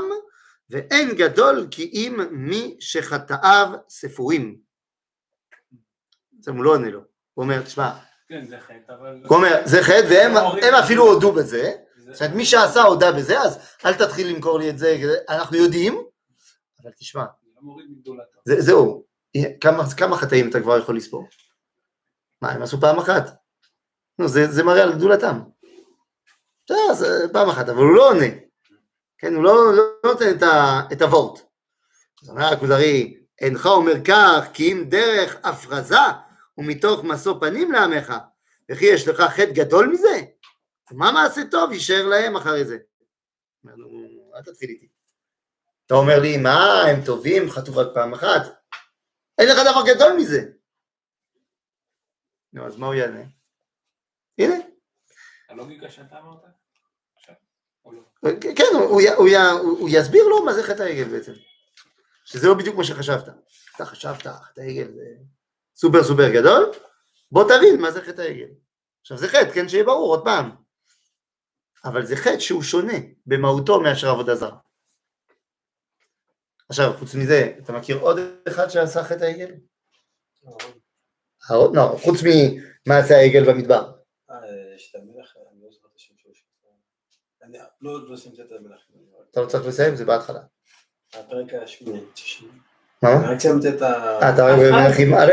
ואין 0.70 1.16
גדול 1.16 1.68
כי 1.72 1.92
אם 1.94 2.20
מי 2.32 2.78
שחטאיו 2.80 3.68
ספורים. 3.90 4.60
זה 6.40 6.52
הוא 6.52 6.64
לא 6.64 6.72
עונה 6.72 6.90
לו, 6.90 7.00
הוא 7.34 7.44
אומר, 7.44 7.62
תשמע, 7.62 7.92
כן, 8.30 8.46
זה 8.46 8.60
חטא, 8.60 8.92
אבל... 9.00 9.22
הוא 9.26 9.38
אומר, 9.38 9.62
זה 9.66 9.84
חטא, 9.84 10.08
והם 10.10 10.76
אפילו 10.76 11.04
הודו 11.04 11.32
בזה, 11.32 11.72
זאת 12.12 12.22
אומרת, 12.22 12.36
מי 12.36 12.46
שעשה 12.46 12.82
הודה 12.82 13.12
בזה, 13.12 13.40
אז 13.40 13.60
אל 13.86 13.94
תתחיל 13.94 14.28
למכור 14.28 14.60
לי 14.60 14.70
את 14.70 14.78
זה, 14.78 14.98
אנחנו 15.30 15.58
יודעים, 15.58 16.04
אבל 16.84 16.92
תשמע, 16.98 17.22
לא 17.56 17.62
מוריד 17.62 17.86
מגדולתם. 17.90 18.38
זה, 18.46 18.62
זהו, 18.62 19.06
כמה, 19.61 19.83
כמה 19.97 20.17
חטאים 20.17 20.51
אתה 20.51 20.61
כבר 20.61 20.79
יכול 20.79 20.97
לספור? 20.97 21.29
מה, 22.43 22.51
הם 22.51 22.63
עשו 22.63 22.81
פעם 22.81 22.99
אחת? 22.99 23.31
נו, 24.19 24.29
זה, 24.29 24.47
זה 24.53 24.63
מראה 24.63 24.83
על 24.83 24.93
גדולתם. 24.93 25.41
בסדר, 26.65 26.91
אז 26.91 27.05
אה, 27.05 27.29
פעם 27.33 27.49
אחת, 27.49 27.69
אבל 27.69 27.83
הוא 27.83 27.97
לא 27.97 28.09
עונה. 28.09 28.27
כן, 29.19 29.35
הוא 29.35 29.45
לא, 29.45 29.75
לא 29.77 29.83
נותן 30.05 30.37
את, 30.37 30.43
ה, 30.43 30.81
את 30.93 31.03
הוורט. 31.03 31.41
אז 32.23 32.29
אומר 32.31 32.45
הכוזרי, 32.45 33.25
אינך 33.41 33.67
אומר 33.67 34.05
כך, 34.05 34.49
כי 34.53 34.73
אם 34.73 34.85
דרך 34.89 35.37
הפרזה 35.45 35.97
ומתוך 36.59 37.05
משוא 37.05 37.35
פנים 37.41 37.73
לעמך, 37.73 38.15
וכי 38.71 38.85
יש 38.85 39.09
לך 39.09 39.21
חטא 39.21 39.53
גדול 39.53 39.89
מזה? 39.89 40.21
מה 40.93 41.13
מעשה 41.13 41.41
טוב 41.51 41.73
יישאר 41.73 42.07
להם 42.07 42.37
אחרי 42.37 42.65
זה? 42.65 42.79
אומר 43.65 43.77
לו, 43.77 43.89
אל 44.37 44.43
תתחיל 44.43 44.71
איתי. 44.71 44.89
אתה 45.87 45.95
אומר 45.95 46.21
לי, 46.21 46.37
מה, 46.37 46.83
הם 46.83 47.05
טובים, 47.05 47.51
חטאו 47.51 47.77
רק 47.77 47.87
פעם 47.95 48.15
אחת? 48.15 48.43
אין 49.39 49.49
לך 49.49 49.59
דבר 49.71 49.95
גדול 49.95 50.13
מזה. 50.17 50.41
נו, 52.53 52.67
אז 52.67 52.77
מה 52.77 52.87
הוא 52.87 52.95
יענה? 52.95 53.23
הנה, 54.39 54.55
הלוגיקה 55.49 55.91
שאתה 55.91 56.19
אמרת? 56.19 56.39
לא? 57.85 58.31
כן, 58.41 58.65
הוא 59.61 59.89
יסביר 59.93 60.25
לו 60.25 60.45
מה 60.45 60.53
זה 60.55 60.63
חטא 60.63 60.83
העגל 60.83 61.05
בעצם. 61.05 61.33
שזה 62.25 62.49
לא 62.49 62.55
בדיוק 62.55 62.77
מה 62.77 62.85
שחשבת. 62.85 63.29
אתה 63.77 63.85
חשבת, 63.85 64.27
חטא 64.27 64.61
העגל 64.61 64.93
זה 64.93 65.05
סופר 65.77 66.05
סופר 66.05 66.29
גדול, 66.35 66.73
בוא 67.33 67.45
תבין 67.45 67.81
מה 67.81 67.91
זה 67.91 68.03
חטא 68.03 68.21
העגל. 68.21 68.49
עכשיו 69.01 69.19
זה 69.19 69.29
חטא, 69.29 69.51
כן, 69.55 69.69
שיהיה 69.69 69.85
ברור 69.85 70.17
עוד 70.17 70.25
פעם. 70.25 70.51
אבל 71.85 72.07
זה 72.07 72.17
חטא 72.17 72.39
שהוא 72.39 72.63
שונה 72.63 72.97
במהותו 73.27 73.81
מאשר 73.81 74.09
עבודה 74.09 74.35
זרה. 74.35 74.59
עכשיו, 76.69 76.93
חוץ 76.99 77.15
מזה, 77.15 77.53
אתה 77.63 77.73
מכיר 77.73 77.99
עוד 77.99 78.19
אחד 78.49 78.69
שעשה 78.69 79.05
חטא 79.05 79.25
העגל? 79.25 79.55
אהרון? 81.51 81.77
לא, 81.77 81.97
חוץ 82.03 82.21
ממעשה 82.87 83.15
העגל 83.17 83.53
במדבר. 83.53 83.93
אה, 84.31 84.37
יש 84.77 84.91
את 84.91 85.01
המלך, 85.01 85.35
אני 85.53 85.63
לא 85.63 85.69
זוכר 85.73 85.89
את 85.93 85.97
השם 85.97 86.15
שלו. 86.17 86.33
אני 87.43 87.59
לא 87.81 88.11
לא 88.11 88.17
שמתי 88.17 88.43
את 88.43 88.53
המלך. 88.59 88.81
אתה 89.31 89.41
לא 89.41 89.47
צריך 89.47 89.67
לסיים, 89.67 89.97
זה 89.97 90.05
בהתחלה. 90.05 90.41
הפרק 91.15 91.55
השמיני. 91.55 92.01
מה? 93.03 93.09
רק 93.33 93.41
סיימתי 93.41 93.69
את 93.69 93.83
ה... 93.83 94.21
אה, 94.23 94.35
אתה 94.35 94.47
רק 94.47 94.59
במלכים 94.59 95.15
א'? 95.15 95.33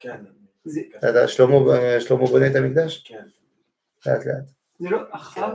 כן. 0.00 0.24
זה- 0.64 0.80
אתה 0.98 1.06
יודע, 1.06 1.28
שלמה 1.28 2.26
בונה 2.26 2.46
את 2.50 2.56
המקדש? 2.56 3.04
כן. 3.08 3.26
לאט 4.06 4.26
לאט. 4.26 4.44
זה 4.78 4.88
לא 4.90 4.98
אחר? 5.10 5.46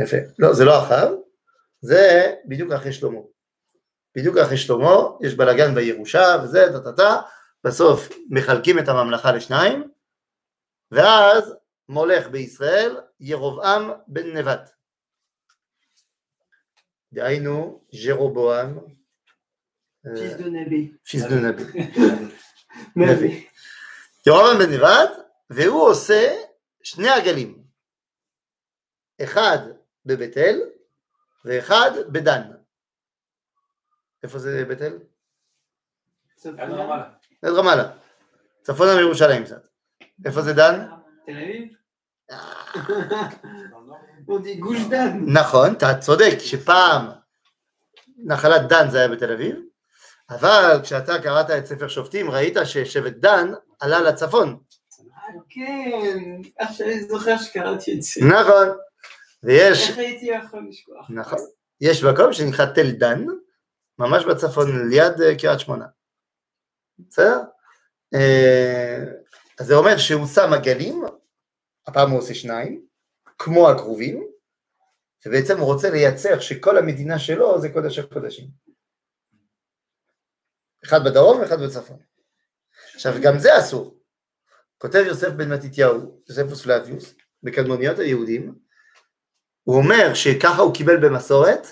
יפה. 0.00 0.16
לא, 0.38 0.52
זה 0.52 0.64
לא 0.64 0.78
אחר, 0.84 1.14
זה 1.81 2.33
בדיוק 2.45 2.71
אחרי 2.71 2.93
שלמה. 2.93 3.19
בדיוק 4.17 4.37
אחרי 4.37 4.57
שלמה, 4.57 4.95
יש 5.21 5.33
בלאגן 5.33 5.75
בירושה 5.75 6.25
וזה, 6.43 6.65
טה 6.71 6.83
טה 6.83 6.91
טה, 6.93 7.21
בסוף 7.63 8.09
מחלקים 8.29 8.79
את 8.79 8.87
הממלכה 8.87 9.31
לשניים, 9.31 9.91
ואז 10.91 11.55
מולך 11.89 12.27
בישראל 12.27 12.97
ירובעם 13.19 13.91
בן 14.07 14.37
נבט. 14.37 14.69
דהיינו 17.13 17.83
ז'רובועם, 17.91 18.77
אה, 20.07 20.15
פיס 20.15 20.33
דו 20.33 20.49
נבי. 20.49 20.91
פיס 21.03 21.23
דו 21.23 21.35
נבי. 21.35 21.63
נבי. 22.95 23.47
ירובעם 24.27 24.57
בן 24.57 24.73
נבט, 24.73 25.09
והוא 25.49 25.89
עושה 25.89 26.35
שני 26.83 27.09
עגלים, 27.09 27.63
אחד 29.23 29.57
בבית 30.05 30.37
אל 30.37 30.61
ואחד 31.45 31.91
בדן. 32.07 32.41
איפה 34.23 34.39
זה 34.39 34.65
בית 34.67 34.81
אל? 34.81 34.99
עד 36.45 36.69
רמאללה. 36.71 37.09
ליד 37.43 37.53
רמאללה, 37.53 37.91
צפונה 38.61 38.95
מירושלים 38.95 39.43
קצת. 39.43 39.67
איפה 40.25 40.41
זה 40.41 40.53
דן? 40.53 40.87
תל 41.25 41.31
אביב? 41.31 41.73
עוד 44.27 44.47
גוש 44.59 44.77
דן. 44.89 45.19
נכון, 45.27 45.73
אתה 45.73 45.97
צודק 45.99 46.35
שפעם 46.39 47.09
נחלת 48.17 48.67
דן 48.67 48.89
זה 48.89 48.99
היה 48.99 49.07
בתל 49.07 49.31
אביב, 49.31 49.55
אבל 50.29 50.79
כשאתה 50.83 51.21
קראת 51.21 51.49
את 51.49 51.65
ספר 51.65 51.87
שופטים 51.87 52.31
ראית 52.31 52.57
ששבט 52.63 53.13
דן 53.13 53.51
עלה 53.79 54.01
לצפון, 54.01 54.57
אה, 55.15 55.39
כן, 55.49 56.41
עכשיו 56.59 56.87
אני 56.87 57.03
זוכר 57.03 57.37
שקראתי 57.37 57.93
את 57.93 58.01
זה. 58.01 58.21
נכון, 58.25 58.77
ויש, 59.43 59.89
איך 59.89 59.97
הייתי 59.97 60.25
יכול 60.25 60.67
לשכוח? 60.69 61.09
נכון, 61.09 61.39
יש 61.81 62.03
מקום 62.03 62.33
שנקרא 62.33 62.65
תל 62.65 62.91
דן, 62.91 63.25
ממש 63.99 64.23
בצפון 64.25 64.89
ליד 64.89 65.21
אה, 65.21 65.39
קריית 65.39 65.59
שמונה, 65.59 65.85
בסדר? 66.99 67.39
אה, 68.13 69.03
אז 69.59 69.65
זה 69.65 69.75
אומר 69.75 69.97
שהוא 69.97 70.27
שם 70.27 70.53
עגלים, 70.53 71.03
הפעם 71.87 72.11
הוא 72.11 72.19
עושה 72.19 72.33
שניים, 72.33 72.85
כמו 73.37 73.69
הכרובים, 73.69 74.27
ובעצם 75.25 75.57
הוא 75.57 75.73
רוצה 75.73 75.89
לייצר 75.89 76.39
שכל 76.39 76.77
המדינה 76.77 77.19
שלו 77.19 77.61
זה 77.61 77.69
קודש 77.69 77.99
הקודשים. 77.99 78.47
אחד 80.85 80.99
בדרום 81.05 81.39
ואחד 81.41 81.61
בצפון. 81.61 81.99
עכשיו 82.95 83.13
גם 83.23 83.39
זה 83.39 83.59
אסור. 83.59 83.97
כותב 84.77 85.03
יוסף 85.07 85.29
בן 85.29 85.53
מתתיהו, 85.53 86.21
יוספוס 86.29 86.63
פלביוס, 86.63 87.13
בקדמוניות 87.43 87.99
היהודים, 87.99 88.55
הוא 89.65 89.77
אומר 89.77 90.13
שככה 90.13 90.61
הוא 90.61 90.73
קיבל 90.73 90.97
במסורת, 91.07 91.67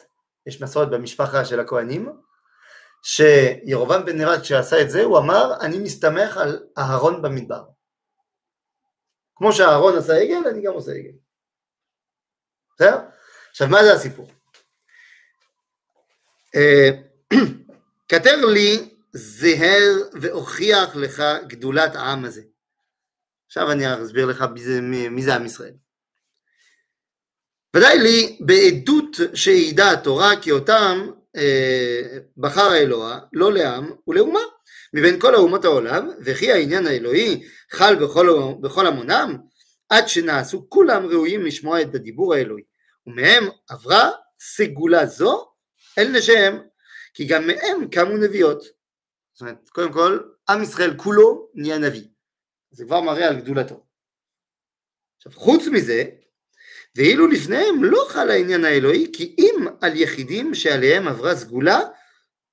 יש 0.46 0.62
מסורת 0.62 0.90
במשפחה 0.90 1.46
של 1.46 1.60
הכהנים, 1.60 2.10
שירובעם 3.04 4.06
בן 4.06 4.22
נבט 4.22 4.42
כשעשה 4.42 4.82
את 4.82 4.90
זה, 4.90 5.04
הוא 5.04 5.18
אמר, 5.18 5.54
אני 5.62 5.80
מסתמך 5.80 6.38
על 6.38 6.68
אהרון 6.78 7.22
במדבר. 7.22 7.64
כמו 9.36 9.54
שאהרון 9.54 9.98
עשה 9.98 10.14
עגל, 10.14 10.50
אני 10.50 10.62
גם 10.62 10.74
עושה 10.74 10.92
עגל. 10.92 11.12
בסדר? 12.76 12.98
עכשיו, 13.50 13.68
מה 13.68 13.84
זה 13.84 13.94
הסיפור? 13.94 14.32
אה, 16.56 16.90
כתב 18.10 18.38
לי 18.54 18.96
זהר 19.12 20.10
והוכיח 20.22 20.96
לך 20.96 21.24
גדולת 21.48 21.96
העם 21.96 22.26
הזה. 22.26 22.42
עכשיו 23.48 23.72
אני 23.72 24.04
אסביר 24.04 24.26
לך 24.26 24.42
מי 24.54 24.64
זה, 24.64 24.82
מי, 24.82 25.10
מי 25.10 25.24
זה 25.24 25.36
עם 25.36 25.46
ישראל. 25.46 25.74
ודאי 27.76 28.00
לי 28.00 28.38
בעדות 28.40 29.18
שהעידה 29.34 29.92
התורה 29.92 30.42
כי 30.42 30.52
אותם 30.52 31.10
אה, 31.36 32.18
בחר 32.38 32.72
האלוה 32.72 33.20
לא 33.34 33.54
לעם 33.54 33.92
ולאומה 34.08 34.40
מבין 34.94 35.20
כל 35.20 35.36
אומות 35.36 35.66
העולם 35.66 36.10
וכי 36.26 36.52
העניין 36.52 36.88
האלוהי 36.88 37.44
חל 37.72 37.96
בכל, 37.96 38.28
בכל 38.62 38.88
המונם 38.88 39.38
עד 39.90 40.08
שנעשו 40.08 40.70
כולם 40.70 41.06
ראויים 41.06 41.46
לשמוע 41.46 41.82
את 41.82 41.96
הדיבור 41.96 42.34
האלוהי 42.34 42.64
ומהם 43.08 43.44
עברה 43.70 44.12
סגולה 44.40 45.06
זו 45.06 45.52
אל 45.98 46.08
נשיהם 46.08 46.60
כי 47.14 47.26
גם 47.26 47.48
מהם 47.48 47.88
קמו 47.92 48.18
נביאות. 48.18 48.64
זאת 49.34 49.42
אומרת, 49.42 49.70
קודם 49.70 49.94
כל, 49.94 50.20
עם 50.50 50.64
ישראל 50.64 50.98
כולו 50.98 51.50
נהיה 51.54 51.78
נביא. 51.78 52.08
זה 52.72 52.86
כבר 52.86 53.02
מראה 53.02 53.28
על 53.28 53.36
גדולתו. 53.36 53.86
עכשיו, 55.18 55.32
חוץ 55.32 55.68
מזה, 55.68 56.04
ואילו 56.97 57.27
לפניהם 57.27 57.85
לא 57.85 58.07
חל 58.09 58.31
העניין 58.31 58.65
האלוהי, 58.65 59.11
כי 59.13 59.37
אם 59.39 59.67
על 59.81 59.97
יחידים 59.97 60.55
שעליהם 60.55 61.09
עברה 61.09 61.37
סגולה 61.37 61.81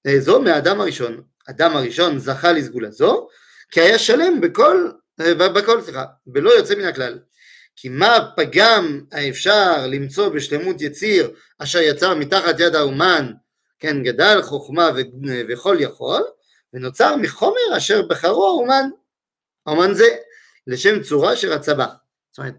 אה, 0.08 0.20
זו 0.20 0.42
מהאדם 0.42 0.82
הראשון. 0.82 1.24
אדם 1.50 1.76
הראשון 1.76 2.20
זכה 2.20 2.52
לסגולה 2.52 2.92
זו, 2.92 3.28
כי 3.72 3.82
היה 3.82 4.00
שלם 4.00 4.42
בכל, 4.42 4.92
אה, 5.22 5.34
בכל, 5.34 5.82
סליחה, 5.82 6.06
בלא 6.26 6.50
יוצא 6.50 6.76
מן 6.76 6.86
הכלל. 6.86 7.20
כי 7.76 7.89
מה 7.89 8.32
פגם 8.38 9.02
האפשר 9.12 9.88
למצוא 9.88 10.30
בשלמות 10.30 10.82
יציר 10.82 11.32
אשר 11.60 11.80
יצר 11.80 12.16
מתחת 12.16 12.60
יד 12.60 12.76
האומן, 12.76 13.32
כן, 13.80 14.04
גדל 14.04 14.42
חוכמה 14.42 14.89
וכל 15.50 15.78
יכול, 15.80 16.24
ונוצר 16.74 17.16
מחומר 17.16 17.78
אשר 17.78 18.02
בחרו 18.02 18.46
האומן, 18.46 18.89
האומן 19.66 19.94
זה, 19.94 20.08
לשם 20.68 21.04
צורה 21.04 21.36
שרצה 21.36 21.74
בה. 21.74 21.88
זאת 22.32 22.39
אומרת, 22.39 22.56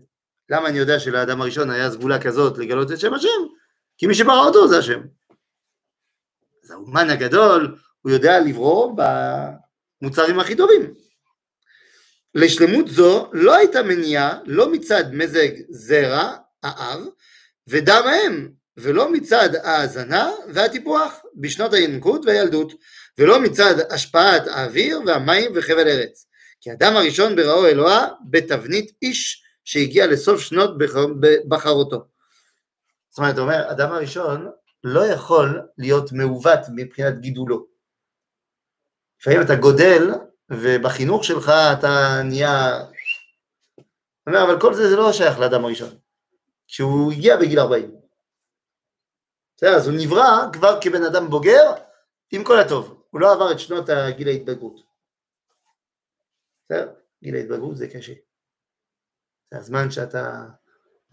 למה 0.53 0.68
אני 0.68 0.78
יודע 0.78 1.00
שלאדם 1.00 1.40
הראשון 1.40 1.70
היה 1.70 1.90
סגולה 1.90 2.22
כזאת 2.22 2.59
לגלות 2.59 2.92
את 2.92 3.00
שם 3.00 3.14
השם? 3.14 3.28
כי 3.98 4.07
מי 4.07 4.14
שברא 4.14 4.46
אותו 4.46 4.68
זה 4.68 4.78
השם. 4.78 5.00
אז 6.64 6.70
האומן 6.70 7.11
הגדול, 7.11 7.76
הוא 8.03 8.12
יודע 8.12 8.40
לברוא 8.40 8.96
במוצרים 10.03 10.40
הכי 10.40 10.55
טובים. 10.55 10.94
לשלמות 12.34 12.88
זו 12.88 13.30
לא 13.32 13.55
הייתה 13.55 13.82
מניעה 13.82 14.38
לא 14.46 14.72
מצד 14.72 15.05
מזג 15.12 15.48
זרע, 15.70 16.36
האב, 16.62 17.00
ודם 17.68 18.03
האם, 18.07 18.48
ולא 18.76 19.12
מצד 19.12 19.55
ההזנה 19.55 20.30
והטיפוח 20.48 21.20
בשנות 21.36 21.72
הינקות 21.72 22.26
והילדות, 22.26 22.72
ולא 23.18 23.40
מצד 23.40 23.74
השפעת 23.90 24.46
האוויר 24.46 25.00
והמים 25.07 25.53
וחבל 25.55 25.88
ארץ. 25.88 26.26
כי 26.61 26.72
אדם 26.72 26.96
הראשון 26.96 27.36
בראו 27.36 27.66
אלוה 27.66 28.09
בתבנית 28.30 28.92
איש 29.03 29.41
שהגיע 29.64 30.08
לסוף 30.08 30.39
שנות 30.39 30.78
בחרותו. 31.49 32.05
זאת 33.10 33.18
אומרת, 33.18 33.38
הוא 33.38 33.43
אומר, 33.43 33.72
אדם 33.72 33.91
הראשון 33.91 34.51
לא 34.84 35.05
יכול 35.05 35.68
להיות 35.78 36.12
מעוות 36.12 36.60
מבחינת 36.76 37.20
גידולו. 37.20 37.68
לפעמים 39.20 39.41
אתה 39.41 39.55
גודל, 39.55 40.12
ובחינוך 40.49 41.24
שלך 41.24 41.51
אתה 41.80 42.22
נהיה... 42.24 42.78
הוא 42.78 43.86
אומר, 44.28 44.43
אבל 44.43 44.62
כל 44.62 44.74
זה 44.74 44.89
זה 44.89 44.95
לא 44.95 45.14
שייך 45.14 45.39
לאדם 45.39 45.66
הראשון. 45.66 45.97
כשהוא 46.68 47.12
הגיע 47.12 47.38
בגיל 47.38 47.60
40. 47.60 47.95
בסדר, 49.58 49.76
אז 49.76 49.88
הוא 49.88 49.97
נברא 49.97 50.51
כבר 50.53 50.82
כבן 50.82 51.03
אדם 51.03 51.30
בוגר, 51.30 51.74
עם 52.32 52.43
כל 52.43 52.60
הטוב. 52.60 53.03
הוא 53.10 53.22
לא 53.22 53.34
עבר 53.34 53.51
את 53.51 53.60
שנות 53.60 53.89
גיל 54.18 54.28
ההתבגרות. 54.28 54.80
בסדר? 56.66 56.93
גיל 57.24 57.36
ההתבגרות 57.36 57.78
זה 57.78 57.88
קשה. 57.88 58.14
זה 59.53 59.59
הזמן 59.59 59.90
שאתה 59.90 60.44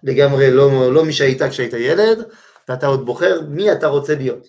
לגמרי 0.03 0.51
לא, 0.51 0.93
לא 0.93 1.05
מי 1.05 1.13
שהיית 1.13 1.41
כשהיית 1.43 1.73
ילד, 1.73 2.29
ואתה 2.69 2.87
עוד 2.87 3.05
בוחר 3.05 3.41
מי 3.49 3.71
אתה 3.71 3.87
רוצה 3.87 4.15
להיות. 4.15 4.47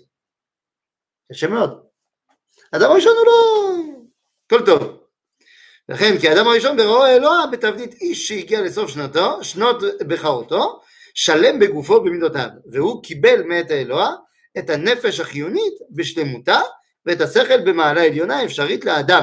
קשה 1.32 1.48
מאוד. 1.48 1.82
אדם 2.72 2.90
הראשון 2.90 3.12
הוא 3.16 3.26
לא... 3.26 3.72
הכל 4.46 4.66
טוב. 4.66 5.00
לכן, 5.88 6.18
כי 6.20 6.28
האדם 6.28 6.46
הראשון 6.46 6.76
בראו 6.76 7.06
אלוה 7.06 7.44
בתבנית 7.52 7.94
איש 7.94 8.28
שהגיע 8.28 8.60
לסוף 8.60 8.90
שנתו, 8.90 9.44
שנות 9.44 9.82
בחרותו, 10.06 10.80
שלם 11.14 11.58
בגופו 11.58 11.92
ובמידותיו, 11.92 12.48
והוא 12.72 13.02
קיבל 13.02 13.42
מאת 13.42 13.70
האלוה 13.70 14.10
את 14.58 14.70
הנפש 14.70 15.20
החיונית 15.20 15.74
בשלמותה, 15.90 16.60
ואת 17.06 17.20
השכל 17.20 17.60
במעלה 17.60 18.04
עליונה 18.04 18.44
אפשרית 18.44 18.84
לאדם, 18.84 19.22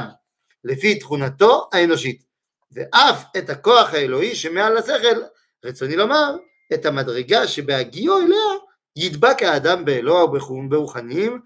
לפי 0.64 1.00
תכונתו 1.00 1.70
האנושית, 1.74 2.27
ואף 2.73 3.25
את 3.39 3.51
הכוח 3.51 3.95
האלוהי 3.95 4.35
שמעל 4.35 4.77
השכל, 4.77 5.23
רצוני 5.65 5.97
לומר, 5.97 6.37
את 6.75 6.87
המדרגה 6.87 7.49
שבהגיעו 7.49 8.19
אליה 8.19 8.59
ידבק 8.97 9.43
האדם 9.43 9.85
באלוה 9.85 10.25
וברוחניים 10.25 11.41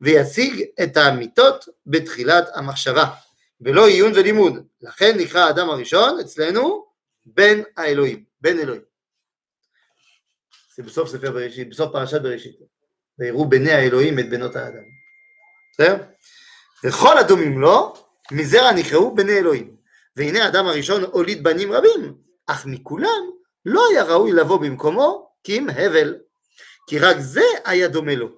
וישיג 0.00 0.64
את 0.82 0.96
האמיתות 0.96 1.68
בתחילת 1.86 2.48
המחשבה, 2.54 3.04
ולא 3.60 3.86
עיון 3.86 4.12
ולימוד. 4.14 4.66
לכן 4.82 5.18
נקרא 5.18 5.40
האדם 5.40 5.70
הראשון 5.70 6.20
אצלנו 6.20 6.86
בן 7.26 7.60
האלוהים, 7.76 8.24
בן 8.40 8.58
אלוהים. 8.58 8.82
זה 10.76 10.82
בסוף 10.82 11.08
ספר 11.08 11.30
בראשית, 11.30 11.70
בסוף 11.70 11.92
פרשת 11.92 12.22
בראשית. 12.22 12.56
ויראו 13.18 13.48
בני 13.48 13.72
האלוהים 13.72 14.18
את 14.18 14.30
בנות 14.30 14.56
האדם. 14.56 14.82
בסדר? 15.72 15.96
וכל 16.84 17.18
הדומים 17.18 17.60
לו, 17.60 17.94
מזרע 18.32 18.72
נקראו 18.72 19.14
בני 19.14 19.32
אלוהים. 19.32 19.75
והנה 20.17 20.45
האדם 20.45 20.67
הראשון 20.67 21.03
הוליד 21.03 21.43
בנים 21.43 21.71
רבים, 21.71 22.17
אך 22.47 22.65
מכולם 22.65 23.29
לא 23.65 23.81
היה 23.89 24.03
ראוי 24.03 24.31
לבוא 24.31 24.59
במקומו 24.59 25.31
כי 25.43 25.57
אם 25.57 25.69
הבל, 25.69 26.15
כי 26.87 26.99
רק 26.99 27.17
זה 27.19 27.43
היה 27.65 27.87
דומה 27.87 28.15
לו. 28.15 28.29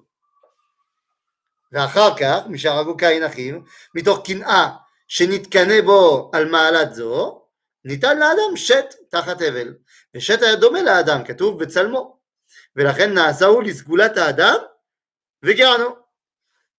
ואחר 1.72 2.16
כך, 2.16 2.38
משהרגו 2.48 2.96
קין 2.96 3.24
אחיו, 3.24 3.58
מתוך 3.94 4.26
קנאה 4.26 4.68
שנתקנא 5.08 5.80
בו 5.80 6.30
על 6.34 6.50
מעלת 6.50 6.94
זו, 6.94 7.42
ניתן 7.84 8.18
לאדם 8.18 8.56
שת 8.56 8.94
תחת 9.08 9.36
הבל, 9.42 9.74
ושת 10.14 10.42
היה 10.42 10.56
דומה 10.56 10.82
לאדם, 10.82 11.24
כתוב 11.24 11.62
בצלמו, 11.62 12.18
ולכן 12.76 13.14
נעשהו 13.14 13.60
לסגולת 13.60 14.16
האדם 14.16 14.56
וגרענו. 15.42 15.96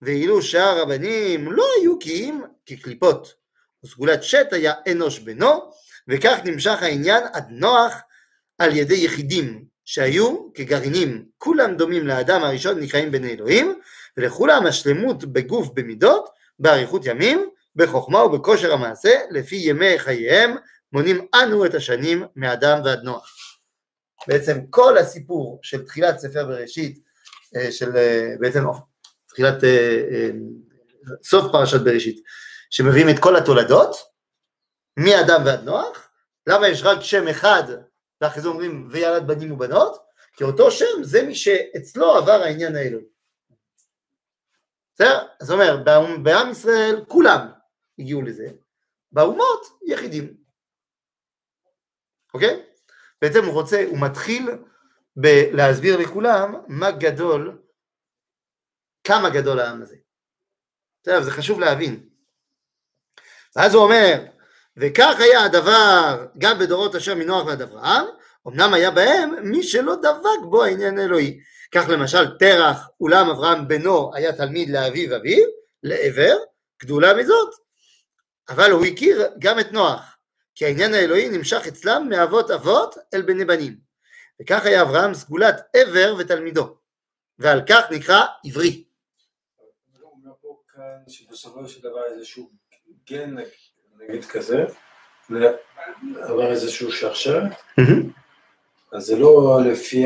ואילו 0.01 0.41
שאר 0.41 0.81
הבנים 0.81 1.51
לא 1.51 1.65
היו 1.77 1.99
כי 1.99 2.29
אם 2.29 2.41
כקליפות, 2.65 3.40
וסגולת 3.84 4.22
שת 4.22 4.52
היה 4.52 4.72
אנוש 4.90 5.18
בנו, 5.18 5.70
וכך 6.08 6.38
נמשך 6.44 6.82
העניין 6.82 7.24
עד 7.32 7.46
נוח 7.50 7.94
על 8.58 8.76
ידי 8.76 8.94
יחידים 8.94 9.64
שהיו 9.84 10.52
כגרעינים, 10.54 11.24
כולם 11.38 11.76
דומים 11.76 12.06
לאדם 12.06 12.44
הראשון 12.44 12.80
נקראים 12.80 13.10
בני 13.10 13.32
אלוהים, 13.32 13.80
ולכולם 14.16 14.66
השלמות 14.66 15.24
בגוף 15.24 15.68
במידות, 15.74 16.28
באריכות 16.58 17.06
ימים, 17.06 17.50
בחוכמה 17.76 18.24
ובכושר 18.24 18.72
המעשה, 18.72 19.18
לפי 19.30 19.56
ימי 19.56 19.98
חייהם, 19.98 20.56
מונים 20.92 21.26
אנו 21.34 21.66
את 21.66 21.74
השנים 21.74 22.24
מאדם 22.36 22.80
ועד 22.84 23.02
נוח. 23.02 23.32
בעצם 24.28 24.58
כל 24.70 24.98
הסיפור 24.98 25.58
של 25.62 25.84
תחילת 25.84 26.18
ספר 26.18 26.44
בראשית, 26.44 26.98
אה, 27.56 27.72
של 27.72 27.96
אה, 27.96 28.34
בעצם 28.40 28.64
תחילת, 29.28 29.64
אה, 29.64 30.30
סוף 31.22 31.52
פרשת 31.52 31.80
בראשית, 31.80 32.20
שמביאים 32.70 33.08
את 33.08 33.18
כל 33.20 33.36
התולדות, 33.36 33.96
מאדם 34.98 35.42
ועד 35.46 35.64
נוח, 35.64 36.10
למה 36.46 36.68
יש 36.68 36.82
רק 36.82 37.00
שם 37.00 37.28
אחד, 37.28 37.62
ואחרי 38.20 38.42
זה 38.42 38.48
אומרים 38.48 38.88
וילד 38.90 39.26
בנים 39.26 39.52
ובנות? 39.52 40.06
כי 40.36 40.44
אותו 40.44 40.70
שם 40.70 41.02
זה 41.02 41.22
מי 41.22 41.34
שאצלו 41.34 42.16
עבר 42.16 42.42
העניין 42.42 42.76
האלוהי. 42.76 43.04
בסדר? 44.94 45.26
אז 45.40 45.50
הוא 45.50 45.60
אומר, 45.60 45.84
בעם 46.22 46.50
ישראל 46.50 47.04
כולם 47.08 47.52
הגיעו 47.98 48.22
לזה, 48.22 48.48
באומות 49.12 49.78
יחידים. 49.86 50.36
אוקיי? 52.34 52.66
בעצם 53.22 53.44
הוא 53.44 53.52
רוצה, 53.52 53.84
הוא 53.88 53.98
מתחיל 54.00 54.50
להסביר 55.52 55.96
לכולם 55.96 56.54
מה 56.68 56.90
גדול, 56.90 57.62
כמה 59.04 59.30
גדול 59.30 59.60
העם 59.60 59.82
הזה. 59.82 59.96
בסדר, 61.02 61.22
זה 61.22 61.30
חשוב 61.30 61.60
להבין. 61.60 62.08
ואז 63.56 63.74
הוא 63.74 63.82
אומר, 63.82 64.24
וכך 64.76 65.14
היה 65.18 65.44
הדבר 65.44 66.26
גם 66.38 66.58
בדורות 66.58 66.94
אשר 66.94 67.14
מנוח 67.14 67.46
ועד 67.46 67.62
אברהם, 67.62 68.04
אמנם 68.48 68.74
היה 68.74 68.90
בהם 68.90 69.34
מי 69.42 69.62
שלא 69.62 69.94
דבק 69.94 70.46
בו 70.50 70.64
העניין 70.64 70.98
האלוהי. 70.98 71.40
כך 71.72 71.88
למשל 71.88 72.38
תרח, 72.38 72.88
אולם 73.00 73.30
אברהם 73.30 73.68
בנו 73.68 74.10
היה 74.14 74.32
תלמיד 74.32 74.70
לאביו 74.70 75.16
אביו, 75.16 75.44
לעבר, 75.82 76.36
גדולה 76.82 77.14
מזאת. 77.14 77.54
אבל 78.48 78.70
הוא 78.70 78.86
הכיר 78.86 79.28
גם 79.38 79.60
את 79.60 79.72
נוח, 79.72 80.16
כי 80.54 80.64
העניין 80.64 80.94
האלוהי 80.94 81.28
נמשך 81.28 81.66
אצלם 81.68 82.06
מאבות 82.08 82.50
אבות 82.50 82.94
אל 83.14 83.22
בני 83.22 83.44
בנים. 83.44 83.76
וכך 84.42 84.66
היה 84.66 84.82
אברהם 84.82 85.14
סגולת 85.14 85.56
עבר 85.76 86.14
ותלמידו, 86.18 86.76
ועל 87.38 87.60
כך 87.68 87.84
נקרא 87.90 88.26
עברי. 88.46 88.84
הוא 90.00 90.12
אומר 90.12 90.34
פה 90.40 90.60
כאן 90.68 90.98
שבסופו 91.08 91.68
של 91.68 91.80
דבר 91.80 92.04
איזשהו 92.04 92.50
גן 93.11 93.35
נגיד 93.99 94.25
כזה, 94.25 94.65
עבר 96.21 96.51
איזשהו 96.51 96.91
שרשרת, 96.91 97.51
אז 98.93 99.05
זה 99.05 99.15
לא 99.15 99.59
לפי, 99.65 100.05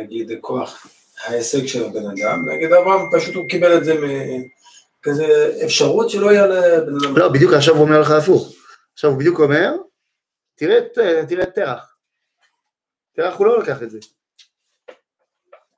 נגיד, 0.00 0.30
כוח 0.40 0.86
ההישג 1.24 1.66
של 1.66 1.84
הבן 1.84 2.06
אדם, 2.06 2.48
נגיד 2.48 2.72
אברהם 2.72 3.00
פשוט 3.12 3.34
הוא 3.34 3.48
קיבל 3.48 3.78
את 3.78 3.84
זה 3.84 3.94
מכזה 3.94 5.52
אפשרות 5.64 6.10
שלא 6.10 6.32
יהיה 6.32 6.46
לבן 6.46 7.04
אדם. 7.04 7.16
לא, 7.16 7.28
בדיוק 7.28 7.52
עכשיו 7.52 7.74
הוא 7.74 7.82
אומר 7.82 8.00
לך 8.00 8.10
הפוך. 8.10 8.54
עכשיו 8.92 9.10
הוא 9.10 9.18
בדיוק 9.18 9.40
אומר, 9.40 9.72
תראה 10.54 10.78
את 11.42 11.54
תרח. 11.54 11.96
תרח 13.16 13.36
הוא 13.36 13.46
לא 13.46 13.62
לקח 13.62 13.82
את 13.82 13.90
זה. 13.90 13.98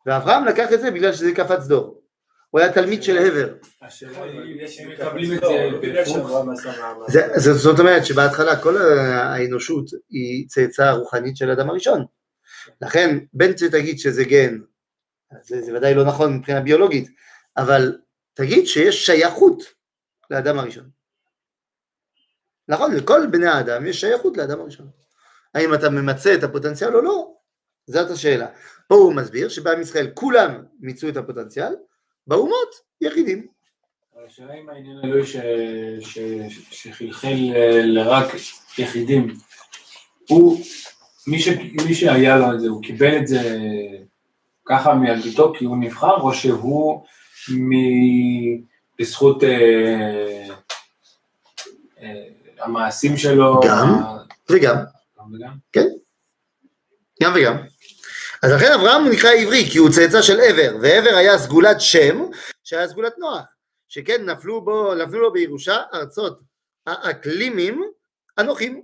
ואברהם 0.06 0.44
לקח 0.44 0.72
את 0.72 0.80
זה 0.80 0.90
בגלל 0.90 1.12
שזה 1.12 1.32
קפץ 1.34 1.66
דור. 1.66 2.00
הוא 2.50 2.60
היה 2.60 2.72
תלמיד 2.72 3.02
של 3.02 3.18
הבר. 3.18 3.54
זאת 7.36 7.78
אומרת 7.78 8.06
שבהתחלה 8.06 8.62
כל 8.62 8.76
האנושות 8.76 9.84
היא 10.08 10.48
צאצא 10.48 10.90
רוחנית 10.90 11.36
של 11.36 11.50
האדם 11.50 11.70
הראשון. 11.70 12.04
לכן 12.80 13.18
בין 13.32 13.56
שתגיד 13.56 13.98
שזה 13.98 14.24
גן, 14.24 14.58
זה, 15.42 15.62
זה 15.62 15.74
ודאי 15.74 15.94
לא 15.94 16.04
נכון 16.04 16.36
מבחינה 16.36 16.60
ביולוגית, 16.60 17.08
אבל 17.56 17.98
תגיד 18.34 18.66
שיש 18.66 19.06
שייכות 19.06 19.62
לאדם 20.30 20.58
הראשון. 20.58 20.90
נכון, 22.68 22.94
לכל 22.94 23.26
בני 23.30 23.46
האדם 23.46 23.86
יש 23.86 24.00
שייכות 24.00 24.36
לאדם 24.36 24.60
הראשון. 24.60 24.90
האם 25.54 25.74
אתה 25.74 25.90
ממצה 25.90 26.34
את 26.34 26.42
הפוטנציאל 26.42 26.96
או 26.96 27.02
לא? 27.02 27.34
זאת 27.86 28.10
השאלה. 28.10 28.46
פה 28.88 28.94
הוא 28.94 29.14
מסביר 29.14 29.48
שבעם 29.48 29.80
ישראל 29.80 30.10
כולם 30.14 30.64
מיצו 30.80 31.08
את 31.08 31.16
הפוטנציאל, 31.16 31.74
באומות 32.26 32.68
יחידים. 33.00 33.46
השאלה 34.26 34.54
אם 34.54 34.68
העניין 34.68 34.96
אלוהי 35.04 35.26
ש- 35.26 35.36
ש- 36.00 36.18
שחלחל 36.70 37.36
אה, 37.54 37.80
לרק 37.82 38.26
יחידים, 38.78 39.34
הוא, 40.28 40.60
מי 41.26 41.38
ש- 41.38 41.48
מי 41.86 41.94
שהיה 41.94 42.36
לו 42.36 42.52
את 42.54 42.60
זה, 42.60 42.68
הוא 42.68 42.82
קיבל 42.82 43.16
את 43.16 43.26
זה 43.26 43.58
ככה 44.64 44.94
מילדותו 44.94 45.52
כי 45.58 45.64
הוא 45.64 45.76
נבחר, 45.76 46.16
או 46.20 46.34
שהוא 46.34 47.04
מ- 47.58 48.62
בזכות 48.98 49.44
אה, 49.44 50.48
אה, 52.02 52.24
המעשים 52.58 53.16
שלו? 53.16 53.60
גם. 53.64 53.88
ה- 54.04 54.16
וגם, 54.50 54.76
גם 55.18 55.24
וגם? 55.34 55.52
גם 57.22 57.32
וגם. 57.36 57.56
אז 58.42 58.52
לכן 58.52 58.72
אברהם 58.72 59.02
הוא 59.02 59.12
נקרא 59.12 59.30
עברי, 59.30 59.64
כי 59.72 59.78
הוא 59.78 59.90
צאצא 59.90 60.22
של 60.22 60.40
עבר, 60.40 60.76
ועבר 60.80 61.16
היה 61.16 61.38
סגולת 61.38 61.80
שם, 61.80 62.26
שהיה 62.64 62.88
סגולת 62.88 63.18
נוח, 63.18 63.44
שכן 63.88 64.24
נפלו, 64.24 64.64
בו, 64.64 64.94
נפלו 64.94 65.20
לו 65.20 65.32
בירושה 65.32 65.82
ארצות 65.94 66.40
האקלימים 66.86 67.84
הנוחים, 68.36 68.82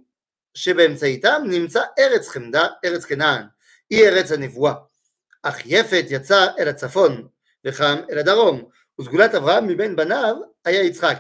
שבאמצעיתם 0.55 1.43
נמצא 1.47 1.83
ארץ 1.99 2.29
חמדה, 2.29 2.67
ארץ 2.85 3.05
כנען, 3.05 3.43
היא 3.91 4.05
ארץ 4.05 4.33
הנבואה. 4.33 4.75
אך 5.43 5.63
יפת 5.67 6.05
יצא 6.09 6.47
אל 6.59 6.69
הצפון, 6.69 7.29
וחם 7.65 7.97
אל 8.11 8.19
הדרום, 8.19 8.65
וסגולת 9.01 9.35
אברהם 9.35 9.67
מבין 9.67 9.97
בניו 9.97 10.37
היה 10.65 10.83
יצחק. 10.83 11.19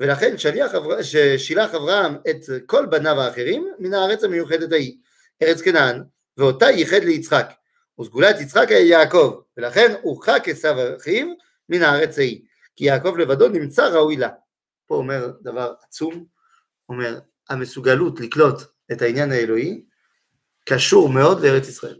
ולכן 0.00 0.38
שליח. 0.38 0.72
ששילח 1.02 1.74
אברהם 1.74 2.16
את 2.30 2.44
כל 2.66 2.86
בניו 2.86 3.20
האחרים 3.20 3.68
מן 3.78 3.94
הארץ 3.94 4.24
המיוחדת 4.24 4.72
ההיא, 4.72 4.96
ארץ 5.42 5.60
כנען, 5.60 6.02
ואותה 6.37 6.65
ייחד 6.65 7.03
ליצחק. 7.03 7.53
וסגולת 8.01 8.41
יצחק 8.41 8.67
היה 8.69 8.79
יעקב, 8.79 9.41
ולכן 9.57 9.95
הורחק 10.01 10.43
עשיו 10.45 10.75
אחיו 10.97 11.27
מן 11.69 11.81
הארץ 11.81 12.17
ההיא, 12.17 12.41
כי 12.75 12.85
יעקב 12.85 13.15
לבדו 13.17 13.47
נמצא 13.49 13.87
ראוי 13.87 14.17
לה. 14.17 14.29
פה 14.85 14.95
אומר 14.95 15.31
דבר 15.41 15.73
עצום, 15.87 16.25
אומר 16.89 17.19
המסוגלות 17.49 18.19
לקלוט 18.19 18.61
את 18.91 19.01
העניין 19.01 19.31
האלוהי 19.31 19.81
קשור 20.69 21.09
מאוד 21.09 21.41
לארץ 21.41 21.67
ישראל. 21.67 21.99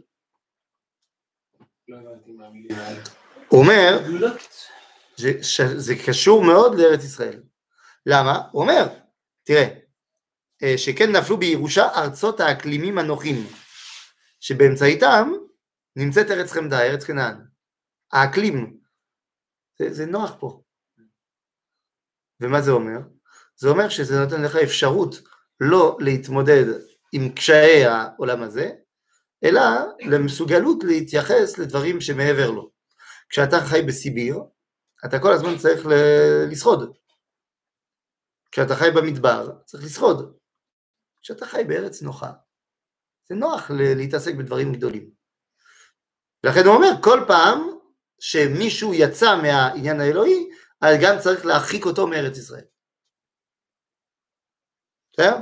לא 1.88 1.96
הבנתי 1.96 2.32
מה 2.32 2.46
המילים 2.46 2.76
האלה. 2.78 3.00
הוא 3.48 3.60
אומר 3.60 4.02
גדולות. 4.04 4.66
זה, 5.16 5.42
ש, 5.42 5.60
זה 5.60 5.94
קשור 6.06 6.44
מאוד 6.44 6.78
לארץ 6.78 7.04
ישראל. 7.04 7.42
למה? 8.06 8.42
הוא 8.52 8.62
אומר, 8.62 8.86
תראה, 9.44 9.68
אה, 10.62 10.78
שכן 10.78 11.16
נפלו 11.16 11.36
בירושה 11.36 11.88
ארצות 11.96 12.40
האקלימים 12.40 12.98
הנוחים, 12.98 13.46
שבאמצעיתם 14.44 15.32
נמצאת 15.96 16.30
ארץ 16.30 16.52
חמדה, 16.52 16.82
ארץ 16.82 17.04
כנען. 17.04 17.36
האקלים, 18.12 18.80
זה, 19.78 19.94
זה 19.94 20.06
נוח 20.06 20.36
פה. 20.40 20.62
ומה 22.40 22.60
זה 22.60 22.70
אומר? 22.70 22.98
זה 23.56 23.68
אומר 23.68 23.88
שזה 23.88 24.14
נותן 24.20 24.42
לך 24.42 24.56
אפשרות 24.56 25.14
לא 25.60 25.96
להתמודד 26.00 26.64
עם 27.12 27.32
קשיי 27.34 27.84
העולם 27.84 28.42
הזה, 28.42 28.70
אלא 29.44 29.60
למסוגלות 30.00 30.84
להתייחס 30.84 31.58
לדברים 31.58 32.00
שמעבר 32.00 32.50
לו. 32.50 32.70
כשאתה 33.28 33.56
חי 33.70 33.82
בסיביר, 33.82 34.38
אתה 35.04 35.18
כל 35.18 35.32
הזמן 35.32 35.58
צריך 35.58 35.86
ל- 35.86 36.50
לשרוד. 36.50 36.96
כשאתה 38.52 38.74
חי 38.76 38.90
במדבר, 38.96 39.50
צריך 39.64 39.84
לשרוד. 39.84 40.36
כשאתה 41.22 41.46
חי 41.46 41.64
בארץ 41.68 42.02
נוחה, 42.02 42.32
זה 43.28 43.34
נוח 43.34 43.70
ל- 43.70 43.94
להתעסק 43.96 44.34
בדברים 44.34 44.72
גדולים. 44.72 45.10
לכן 46.44 46.60
הוא 46.66 46.74
אומר, 46.74 46.90
כל 47.02 47.24
פעם 47.28 47.70
שמישהו 48.20 48.94
יצא 48.94 49.36
מהעניין 49.42 50.00
האלוהי, 50.00 50.48
אז 50.80 50.96
גם 51.02 51.18
צריך 51.18 51.46
להרחיק 51.46 51.84
אותו 51.84 52.06
מארץ 52.06 52.38
ישראל. 52.38 52.64
בסדר? 55.12 55.36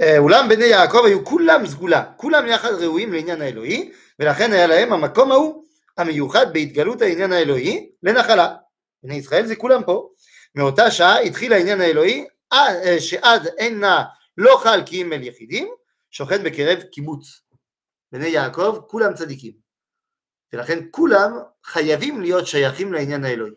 אה, 0.00 0.18
אולם 0.18 0.48
בני 0.48 0.64
יעקב 0.64 1.04
היו 1.04 1.24
כולם 1.24 1.66
סגולה, 1.66 2.12
כולם 2.16 2.46
יחד 2.46 2.72
ראויים 2.72 3.12
לעניין 3.12 3.42
האלוהי, 3.42 3.92
ולכן 4.18 4.52
היה 4.52 4.66
להם 4.66 4.92
המקום 4.92 5.32
ההוא 5.32 5.64
המיוחד 5.98 6.46
בהתגלות 6.52 7.02
העניין 7.02 7.32
האלוהי 7.32 7.90
לנחלה. 8.02 8.56
בני 9.02 9.14
ישראל 9.14 9.46
זה 9.46 9.56
כולם 9.56 9.84
פה. 9.84 10.08
מאותה 10.54 10.90
שעה 10.90 11.18
התחיל 11.20 11.52
העניין 11.52 11.80
האלוהי, 11.80 12.26
עד- 12.50 12.76
אה, 12.84 13.00
שעד 13.00 13.46
אינה 13.58 14.04
לא 14.37 14.59
חל 14.63 14.83
כי 14.85 15.01
אם 15.01 15.13
אל 15.13 15.23
יחידים, 15.23 15.73
שוכן 16.11 16.43
בקרב 16.43 16.81
קיבוץ. 16.81 17.41
בני 18.11 18.27
יעקב 18.27 18.79
כולם 18.87 19.13
צדיקים. 19.13 19.53
ולכן 20.53 20.79
כולם 20.91 21.31
חייבים 21.63 22.21
להיות 22.21 22.47
שייכים 22.47 22.93
לעניין 22.93 23.25
האלוהי. 23.25 23.51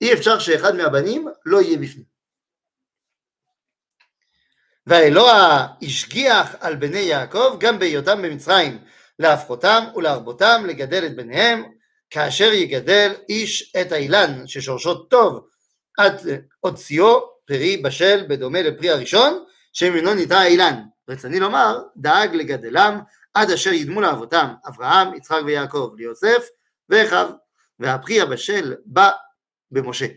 אי 0.00 0.12
אפשר 0.12 0.38
שאחד 0.38 0.76
מהבנים 0.76 1.28
לא 1.44 1.62
יהיה 1.62 1.78
בפנים. 1.78 2.04
והאלוה 4.86 5.66
השגיח 5.82 6.54
על 6.60 6.76
בני 6.76 6.98
יעקב 6.98 7.56
גם 7.60 7.78
בהיותם 7.78 8.22
במצרים, 8.22 8.78
להפחותם 9.18 9.84
ולהרבותם 9.96 10.62
לגדל 10.66 11.06
את 11.06 11.16
בניהם, 11.16 11.62
כאשר 12.10 12.52
יגדל 12.52 13.14
איש 13.28 13.72
את 13.80 13.92
האילן 13.92 14.46
ששורשו 14.46 14.94
טוב 14.94 15.48
עד 15.98 16.20
הוציאו 16.60 17.20
פרי 17.44 17.76
בשל 17.76 18.26
בדומה 18.28 18.62
לפרי 18.62 18.90
הראשון 18.90 19.44
שממנו 19.75 20.13
ניטע 20.13 20.39
האילן. 20.39 20.81
רצוני 21.09 21.39
לומר, 21.39 21.79
דאג 21.97 22.35
לגדלם 22.35 22.99
עד 23.33 23.51
אשר 23.51 23.73
ידמו 23.73 24.01
לאבותם 24.01 24.53
אברהם, 24.67 25.13
יצחק 25.13 25.41
ויעקב, 25.45 25.91
ליוסף 25.97 26.47
ואחיו, 26.89 27.29
והפרי 27.79 28.21
הבשל 28.21 28.75
בא 28.85 29.09
במשה. 29.71 30.07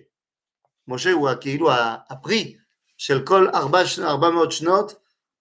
משה 0.88 1.12
הוא 1.12 1.30
כאילו 1.40 1.70
הפרי 2.10 2.56
של 2.98 3.26
כל 3.26 3.48
ארבע, 3.54 3.82
ארבע 4.02 4.30
מאות 4.30 4.52
שנות 4.52 4.94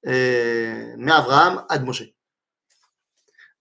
אה, 0.08 0.94
מאברהם 0.98 1.58
עד 1.70 1.84
משה. 1.84 2.06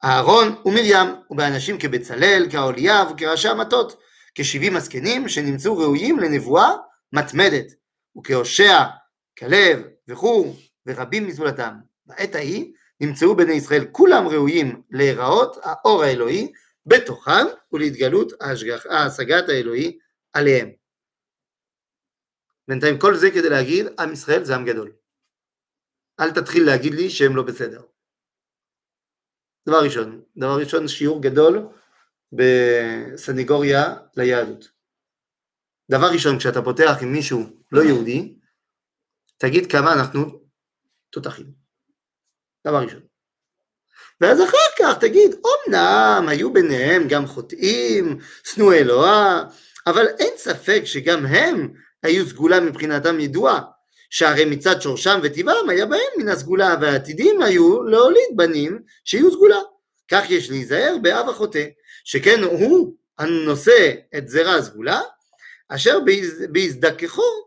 אהרון 0.05 0.55
ומרים, 0.65 1.15
ובאנשים 1.31 1.79
כבצלאל, 1.79 2.47
כאוליאב, 2.51 3.13
כראשי 3.17 3.49
המטות, 3.49 4.01
כשבעים 4.35 4.77
הזקנים 4.77 5.29
שנמצאו 5.29 5.79
ראויים 5.79 6.19
לנבואה 6.19 6.71
מתמדת, 7.13 7.67
וכהושע, 8.19 8.85
כלב 9.39 9.83
וכו', 10.08 10.56
ורבים 10.86 11.28
מזולתם. 11.28 11.74
בעת 12.06 12.36
ההיא 12.36 12.74
נמצאו 13.02 13.36
בני 13.36 13.54
ישראל 13.54 13.86
כולם 13.92 14.28
ראויים 14.28 14.82
להיראות 14.90 15.58
האור 15.64 16.04
האלוהי 16.04 16.52
בתוכם 16.86 17.46
ולהתגלות 17.72 18.32
ההשגת 18.90 19.50
האלוהי 19.50 19.98
עליהם. 20.34 20.72
בינתיים 22.68 23.00
כל 23.00 23.16
זה 23.16 23.32
כדי 23.32 23.50
להגיד, 23.50 23.86
עם 24.00 24.14
ישראל 24.14 24.44
זה 24.44 24.56
עם 24.56 24.66
גדול. 24.66 24.94
אל 26.20 26.32
תתחיל 26.32 26.66
להגיד 26.66 26.94
לי 26.94 27.10
שהם 27.10 27.36
לא 27.36 27.44
בסדר. 27.44 27.82
דבר 29.68 29.84
ראשון, 29.84 30.24
דבר 30.38 30.58
ראשון 30.60 30.88
שיעור 30.88 31.22
גדול 31.22 31.68
בסנגוריה 32.32 33.96
ליהדות. 34.18 34.72
דבר 35.92 36.08
ראשון, 36.14 36.40
כשאתה 36.40 36.62
פותח 36.62 36.98
עם 37.02 37.12
מישהו 37.12 37.44
לא 37.72 37.82
יהודי, 37.82 38.37
תגיד 39.38 39.72
כמה 39.72 39.94
אנחנו 39.94 40.40
תותחים. 41.10 41.46
דבר 42.68 42.84
ראשון. 42.84 43.02
ואז 44.22 44.42
אחר 44.42 44.58
כך 44.80 44.98
תגיד, 45.00 45.36
אמנם 45.68 46.26
היו 46.28 46.54
ביניהם 46.54 47.08
גם 47.08 47.28
חוטאים, 47.28 48.18
שנוא 48.44 48.74
אלוה, 48.74 49.44
אבל 49.88 50.06
אין 50.20 50.34
ספק 50.38 50.82
שגם 50.86 51.26
הם 51.26 51.74
היו 52.04 52.30
סגולה 52.30 52.60
מבחינתם 52.60 53.20
ידועה, 53.20 53.62
שהרי 54.10 54.46
מצד 54.46 54.82
שורשם 54.82 55.20
וטבעם 55.24 55.70
היה 55.70 55.86
בהם 55.86 56.12
מן 56.18 56.30
הסגולה, 56.30 56.76
והעתידים 56.82 57.42
היו 57.42 57.84
להוליד 57.84 58.30
בנים 58.36 58.80
שיהיו 59.04 59.32
סגולה. 59.32 59.60
כך 60.12 60.30
יש 60.30 60.50
להיזהר 60.50 60.96
באב 61.02 61.30
החוטא, 61.30 61.66
שכן 62.04 62.44
הוא 62.44 62.96
הנושא 63.18 63.94
את 64.18 64.30
זרע 64.30 64.54
הסגולה, 64.54 65.02
אשר 65.70 66.00
בהזדככו 66.52 67.47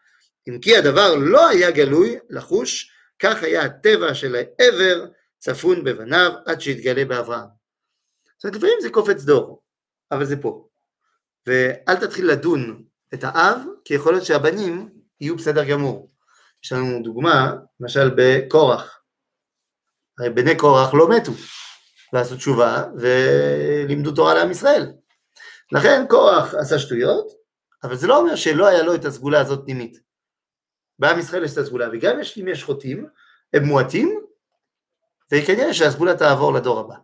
אם 0.48 0.58
כי 0.60 0.76
הדבר 0.76 1.14
לא 1.14 1.48
היה 1.48 1.70
גלוי 1.70 2.18
לחוש, 2.30 2.90
כך 3.18 3.42
היה 3.42 3.62
הטבע 3.62 4.14
של 4.14 4.34
העבר 4.34 5.06
צפון 5.38 5.84
בבניו 5.84 6.32
עד 6.46 6.60
שהתגלה 6.60 7.04
באברהם. 7.04 7.48
זאת 8.36 8.44
אומרת, 8.44 8.56
לפעמים 8.56 8.76
זה 8.82 8.90
קופץ 8.90 9.22
דור, 9.22 9.62
אבל 10.12 10.24
זה 10.24 10.36
פה. 10.36 10.68
ואל 11.46 11.96
תתחיל 11.96 12.30
לדון 12.30 12.84
את 13.14 13.24
האב, 13.24 13.60
כי 13.84 13.94
יכול 13.94 14.12
להיות 14.12 14.24
שהבנים 14.24 14.88
יהיו 15.20 15.36
בסדר 15.36 15.64
גמור. 15.64 16.10
יש 16.64 16.72
לנו 16.72 17.02
דוגמה, 17.02 17.54
למשל 17.80 18.10
בקורח. 18.16 19.00
הרי 20.18 20.30
בני 20.30 20.56
קורח 20.56 20.94
לא 20.94 21.08
מתו, 21.08 21.32
ועשו 22.12 22.36
תשובה 22.36 22.84
ולימדו 22.98 24.12
תורה 24.12 24.34
לעם 24.34 24.50
ישראל. 24.50 24.92
לכן 25.72 26.04
קורח 26.08 26.54
עשה 26.54 26.78
שטויות, 26.78 27.26
אבל 27.82 27.96
זה 27.96 28.06
לא 28.06 28.18
אומר 28.18 28.36
שלא 28.36 28.66
היה 28.66 28.82
לו 28.82 28.94
את 28.94 29.04
הסגולה 29.04 29.40
הזאת 29.40 29.60
פנימית. 29.64 30.00
בעם 31.00 31.18
ישראל 31.18 31.44
יש 31.44 31.52
את 31.52 31.58
הסגולה, 31.58 31.88
וגם 31.92 32.20
יש, 32.20 32.38
אם 32.38 32.48
יש 32.48 32.64
חוטאים, 32.64 33.06
הם 33.52 33.64
מועטים, 33.64 34.20
וכנראה 35.32 35.74
שהסגולה 35.74 36.16
תעבור 36.16 36.52
לדור 36.52 36.80
הבא. 36.80 36.94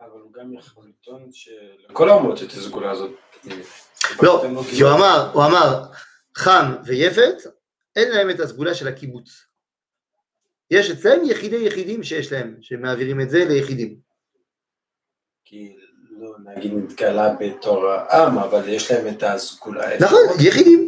אבל 0.00 0.20
הוא 0.20 0.32
גם 0.32 0.54
יכול 0.54 0.84
לטעון 0.88 1.30
שלכל 1.32 2.08
האומות 2.08 2.42
את 2.42 2.48
הסגולה 2.48 2.90
הזאת. 2.90 3.10
לא, 4.22 4.44
כי 4.70 4.82
הוא 4.82 4.90
אמר, 4.90 5.30
הוא 5.32 5.44
אמר, 5.44 5.82
חם 6.34 6.74
ויפת, 6.84 7.36
אין 7.96 8.10
להם 8.12 8.30
את 8.30 8.40
הסגולה 8.40 8.74
של 8.74 8.88
הקיבוץ. 8.88 9.46
יש 10.70 10.90
אצלם 10.90 11.24
יחידי 11.24 11.56
יחידים 11.56 12.02
שיש 12.02 12.32
להם, 12.32 12.56
שמעבירים 12.60 13.20
את 13.20 13.30
זה 13.30 13.44
ליחידים. 13.44 13.96
כי 15.44 15.76
לא 16.10 16.36
נגיד 16.44 16.72
נתגלה 16.74 17.34
בתור 17.40 17.86
העם, 17.86 18.38
אבל 18.38 18.68
יש 18.68 18.90
להם 18.90 19.14
את 19.14 19.22
הסגולה. 19.22 19.98
נכון, 20.00 20.20
יחידים. 20.40 20.87